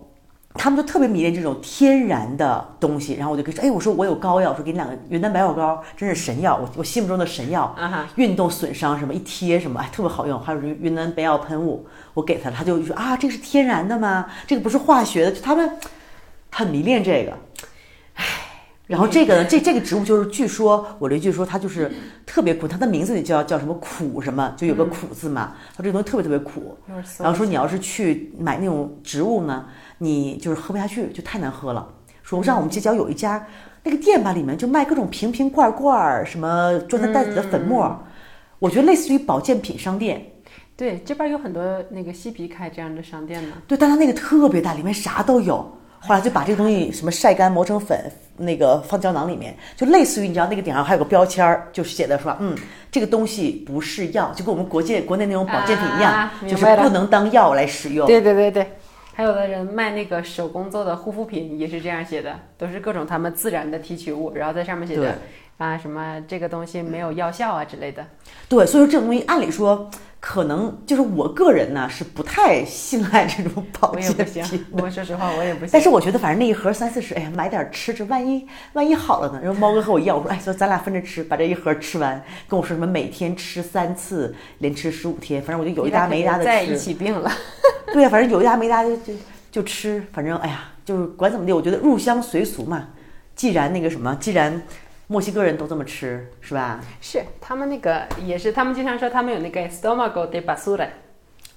[0.54, 3.14] 他们就特别迷恋这种天然的东西。
[3.14, 7.72] 然后我就跟说，哎，我说我有膏药，我说给你两个云南白药膏，真是神药，我我心目中的神药。
[7.76, 10.40] 啊哈，运动损伤什么一贴什么，哎，特别好用。
[10.40, 14.26] 还有云云南白药喷雾，我给他，他就说啊，这个是天然的吗？
[14.46, 15.70] 这个不是化学的，就他们
[16.50, 17.32] 很迷恋这个。
[18.88, 21.90] 唉，然后这个呢，这这个植物就是，据说我邻居说它就是
[22.24, 25.52] 特别苦，它的名字里叫叫什么苦什么，就有个苦字嘛。
[25.76, 26.76] 它这个东西特别特别苦。
[27.18, 29.66] 然后说你要是去买那种植物呢，
[29.98, 31.86] 你就是喝不下去，就太难喝了。
[32.22, 33.46] 说让我们街角有一家
[33.82, 38.02] 那个店吧，里面就卖各种瓶瓶罐罐儿，什么装在袋子的粉末，
[38.58, 40.24] 我觉得类似于保健品商店。
[40.76, 43.54] 对，这边有很多那个西皮开这样的商店呢。
[43.66, 45.76] 对，但它那个特别大，里面啥都有。
[46.00, 52.56] 后来就把这个东西什么晒干磨成粉，那个放胶囊里面，就类似于你知道那个顶上还有个标签儿，就是写的说，嗯，
[52.90, 58.06] 这个东西不是药，就跟我们国界国内那种保健品一样，啊就是不能当药来使用。
[58.06, 58.72] 对对对对，
[59.14, 65.18] 还有的人卖那个手工做的护肤品也是这样写的，都是各种他们自然的提取物，然后在上面写的
[65.56, 68.06] 啊什么这个东西没有药效啊之类的。
[68.48, 69.90] 对，所以说这种东西按理说，
[70.20, 75.70] 可能就是我个人呢是不太信赖这种保我也健不行品，我说实话我也不行。
[75.72, 79.40] 但是我觉得，反正那一盒三四十，哎呀，买点吃吃，万一万一好了呢？
[79.40, 82.20] 然后猫哥和我一样，我说，哎，说咱俩分着吃，把这一盒吃完。
[82.48, 86.76] 跟我说什么每天吃三次，连吃十五天，反正我就有一搭没一搭的在一吃。
[86.78, 87.30] 起病了。
[87.92, 89.12] 对呀、反正有一搭没一搭就就
[89.52, 92.88] 就吃，反正哎呀，就是管怎么地，我觉得入乡随俗嘛。
[93.36, 94.60] 既然那个什么，既然
[95.10, 96.80] 墨西哥人都这么吃，是吧？
[97.00, 100.86] 是他们那个也是，他们经常说他们有那个 stomago de basura，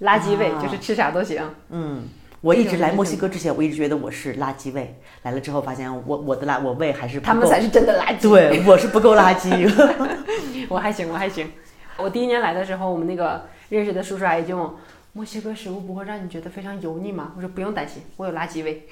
[0.01, 1.43] 垃圾胃，啊就是吃啥都行。
[1.69, 2.07] 嗯，
[2.39, 8.21] 我一直来墨西哥之前，我一直觉得我是垃圾胃，来了之后发现我我的垃我胃还是不够他们才是真的垃圾。
[8.21, 9.69] 对，我是不够垃圾。
[10.69, 11.51] 我还行，我还行。
[11.97, 14.79] 我第一年来的时候，我们那个认识的叔叔阿姨就问我：
[15.11, 17.33] 墨西哥食物不会让你觉得非常油腻吗？
[17.35, 18.87] 我说不用担心，我有垃圾胃。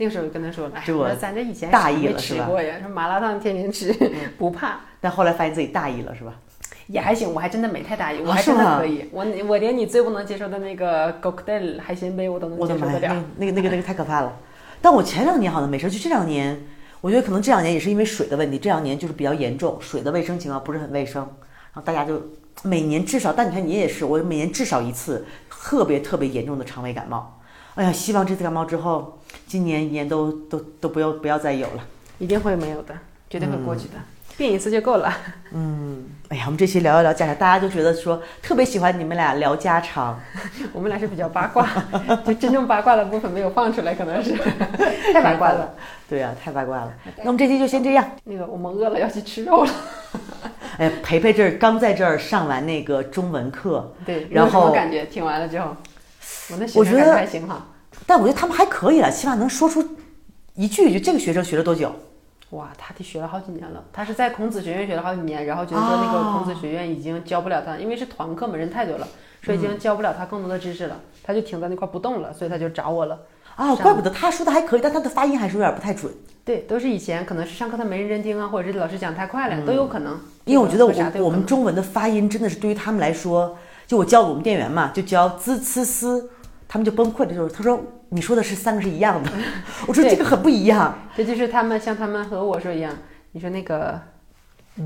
[0.00, 3.94] 那个时候就跟他说：“哎，这我我说咱这以前大意没了是吧嗯吃过呀，说麻辣烫天天吃，
[4.38, 4.80] 不怕。
[4.98, 6.32] 但后来发现自己大意了，是吧？
[6.86, 9.10] 也还行，我还真的没太大意，我啊还真的可以。
[9.12, 13.00] 我我连你最不能接受的那个 cocktail 海鲜杯我都能接受得了。
[13.36, 14.34] 那那个那个那个太可怕了。
[14.80, 16.58] 但我前两年好像没事，就这两年，
[17.02, 22.22] 我觉得可能这两年也是因为水的问题，这两年就是比较严重，水的卫生情况不是很卫生，然后大家就
[22.62, 27.39] 每年至少，但你看你也是，我每年至少一次特别特别严重的肠胃感冒。
[27.74, 31.84] 哎呀，希望这次感冒之后，今年一年都都都不要不要再有了。
[32.18, 32.94] 一定会没有的，
[33.30, 33.94] 绝对会过去的，
[34.36, 35.12] 病一次就够了。
[35.52, 40.20] 嗯哎呀，我们这期聊一聊家常，大家就觉得说特别喜欢你们俩聊家常，
[40.72, 41.66] 我们俩是比较八卦，
[42.26, 44.34] 就真正八卦的部分没有放出来，可能是
[45.14, 45.74] 太八卦了。。
[46.08, 46.92] 对呀、太八卦了。
[47.18, 48.04] 那我们这期就先这样。
[48.24, 49.70] 那个我们饿了，要去吃肉了。
[50.76, 55.04] 哎，培培这儿刚在这儿上完那个中文课，对，然后感觉？
[55.06, 55.76] 听完了之后，
[56.52, 57.66] 我那学我觉得生还行哈。
[58.06, 59.84] 但我觉得他们还可以了，起码能说出
[60.54, 61.00] 一句一句。
[61.00, 61.92] 这个学生学了多久？
[62.50, 63.84] 哇，他得学了好几年了。
[63.92, 69.06] 他是在孔子学院学了好几年，然后觉得说那个孔子学院已经教不了他，因为是团课嘛，人太多了，
[69.40, 73.20] 说已经教不了他更多的知识了，他就停在那块不动了，所以他就找我了。
[73.54, 76.12] 啊，怪不得他说的还可以，但他的发音还是有点不太准。
[76.44, 80.18] 对，都是以前可能是上课他没认真听啊，或者是老师讲太快了，都有可能。
[80.44, 86.30] 因为我觉得我我们中文的发音真的是对于他们来说，就我教我们店员嘛，就教滋呲丝，
[86.72, 89.28] 他们就崩溃的时候，他说你说的是三个是一样的，
[89.88, 90.96] 我说这个很不一样。
[91.16, 92.92] 这就是他们像他们和我说一样，
[93.32, 94.00] 你说那个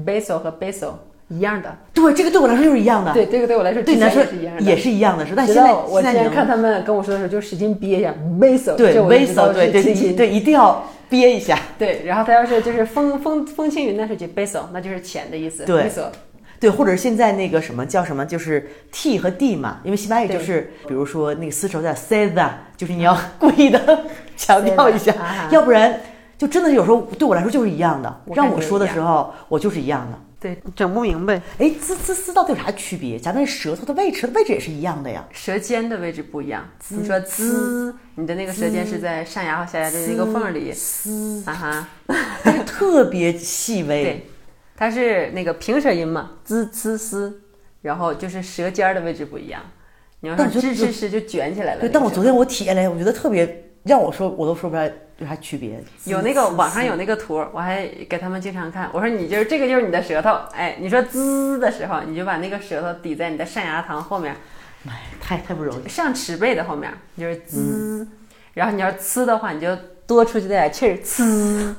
[0.06, 0.92] basil 和 basil
[1.28, 4.22] 一样的，对，这个对我来说就是一样的，对，这个对我来说对你来说
[4.60, 8.14] 也是一样的，也是但直现在我现在看他们跟我说的时候，就使劲憋一下。
[8.40, 11.58] basil，对 basil，对对对，一定要憋一下。
[11.78, 15.66] 对，然后他要是就是风风风轻云淡水就 basil，那就是浅的意思。
[15.66, 15.84] 对。
[15.84, 16.06] basil
[16.60, 24.04] 对，或者是现在那个什么叫什么，就是 t 和 d 嘛，因为西班牙语就是，比如说那个丝绸叫 seda，就是你要故意的
[24.36, 26.00] 强调一下要不然
[26.38, 30.18] 就真的有时候对我来说就是一样的，我让我说的时候我就是一样的。
[30.40, 33.18] 对，整不明白，哎，滋滋滋到底有啥区别？
[33.18, 35.24] 咱那舌头的位置位置也是一样的呀。
[35.32, 36.68] 舌尖的位置不一样。
[36.88, 41.88] 你说滋，你的那个舌尖是在上牙和下牙的一个缝里，滋，啊哈，
[42.42, 44.04] 但 是特别细微。
[44.04, 44.26] 对，
[44.76, 47.42] 它是那个平舌音嘛，滋呲丝，
[47.82, 49.62] 然后就是舌尖儿的位置不一样。
[50.20, 51.80] 你要是但我觉得吱吱吱就卷起来了。
[51.80, 55.82] 对，但我昨天我体验了，我觉得特别让我说我都说不出来有啥区别。
[56.04, 58.90] 有那个网上有那个图，我还给他们经常看。
[58.92, 64.34] 我说你就是这个就是你的舌头，哎，你说滋的时候，你就把那个舌头抵在你的上牙膛后面，
[64.88, 65.88] 哎，太太不容易。
[65.88, 68.08] 上齿背的后面，你就是滋。
[68.54, 71.74] 然后你要是呲的话，你就多出去点气儿，呲。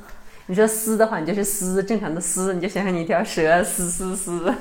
[0.46, 4.48] 你说嘶的话，你就是嘶，正常的嘶，你就想象你一条蛇嘶嘶嘶。
[4.48, 4.56] 啊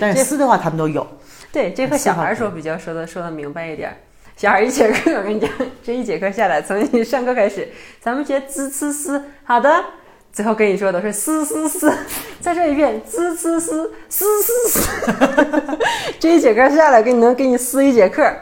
[0.00, 1.06] 但是丝的话他们都有。
[1.52, 3.96] 对，这和小孩儿说比较说的说的明白一点儿。
[4.36, 5.50] 小孩儿一节课，我跟你讲，
[5.82, 7.68] 这一节课下来，从你上课开始，
[8.00, 9.84] 咱们学滋呲丝，好的，
[10.32, 11.92] 最后跟你说的是嘶嘶嘶，
[12.40, 15.78] 再说一遍，滋呲嘶，嘶嘶嘶。
[16.18, 18.34] 这一节课下来，给你能给你撕一节课。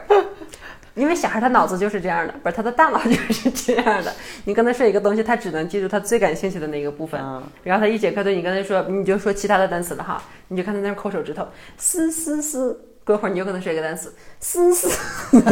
[0.99, 4.13] 因为小孩他脑子就是这样的，不是他的大脑就是这样的。
[4.45, 7.19] 你跟他说一个东西，他只能记住他最感兴趣的那个部分。
[7.23, 11.47] 嗯然后他一节课对你跟他说，你就说其他的单词了哈，你就看他在那抠手指头，
[11.77, 12.79] 嘶嘶嘶。
[13.05, 14.87] 过会儿你又跟他说一个单词，嘶嘶，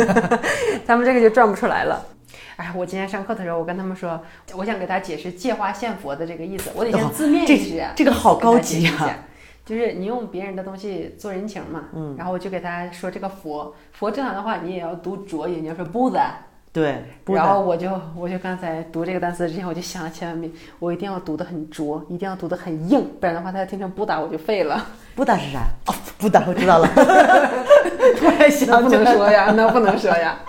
[0.85, 2.05] 他们这个就转不出来了。
[2.55, 4.21] 哎，我今天上课的时候，我跟他们说，
[4.53, 7.93] 我想给他解释“借花献佛”的这个意思，我得先字面这意思啊。
[7.95, 9.17] 这个好高级啊！
[9.68, 16.30] 就是你用别人的东西做人情嘛，嗯，然后我就给他说这个佛，佛正常的话你也要读浊音，你要说 Buddha，
[16.72, 16.86] 对，
[17.26, 20.49] 然然后我就我就刚才读这个单词之前，我就想了千万遍，
[20.80, 24.86] 我一定要读的很浊，一定要读的很硬，不然的话他要听成布达我就废了。
[25.15, 25.59] 不打是啥？
[25.88, 26.88] 哦，不打我知道了。
[28.18, 30.39] 突然那想不能说呀，那不能说呀。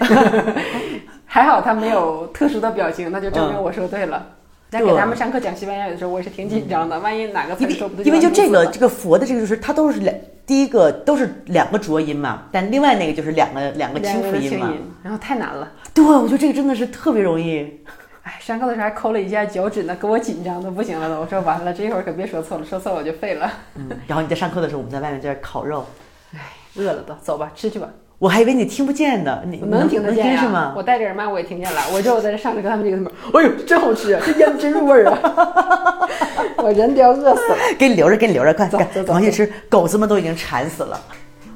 [1.26, 4.26] 还好他没有特殊的表情，那就证明我说对了。
[4.74, 10.12] 在给他们上课讲西班牙语的时候，我也是挺紧张的，万一哪个词因为儿说不对，因为就这个这个佛的这个就是它都是两，
[10.44, 14.74] 第一个都是两个浊音嘛，但另外那个就是两个两个清辅嘛。
[15.04, 15.70] 然后太难了。
[15.94, 17.80] 对，我觉得这个真的是特别容易。
[18.24, 21.20] 哎，上课的时候还抠了一下脚趾呢，给我紧张的不行了都。
[21.20, 23.48] 我说完了，这一会儿可别说错了，说错了我就废了。
[23.76, 25.86] 嗯，然后你在上课的时候，我们在外面在这儿烤肉，
[26.34, 26.40] 哎
[26.74, 27.88] 饿了都，走吧，吃去吧。
[28.24, 30.72] 我还以为你听不见呢，你能听得见呀、是吗？
[30.74, 36.08] 我戴着耳麦我也听见了，我就我在这上着跟他们这个什么，哎呦，真好吃啊，这腌真入味儿啊！
[36.56, 37.56] 我人都要饿死了。
[37.78, 40.98] 给你留着，给你留着，快赶走走走赶快去吃，狗子们都已经馋死了，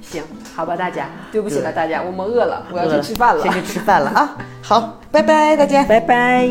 [0.03, 0.23] 行，
[0.55, 3.43] 好吧，大家，对不起了，大家，我们饿了，我要去吃饭了。
[3.43, 4.37] 先去吃饭了啊！
[4.61, 6.51] 好，拜拜，大家，拜拜。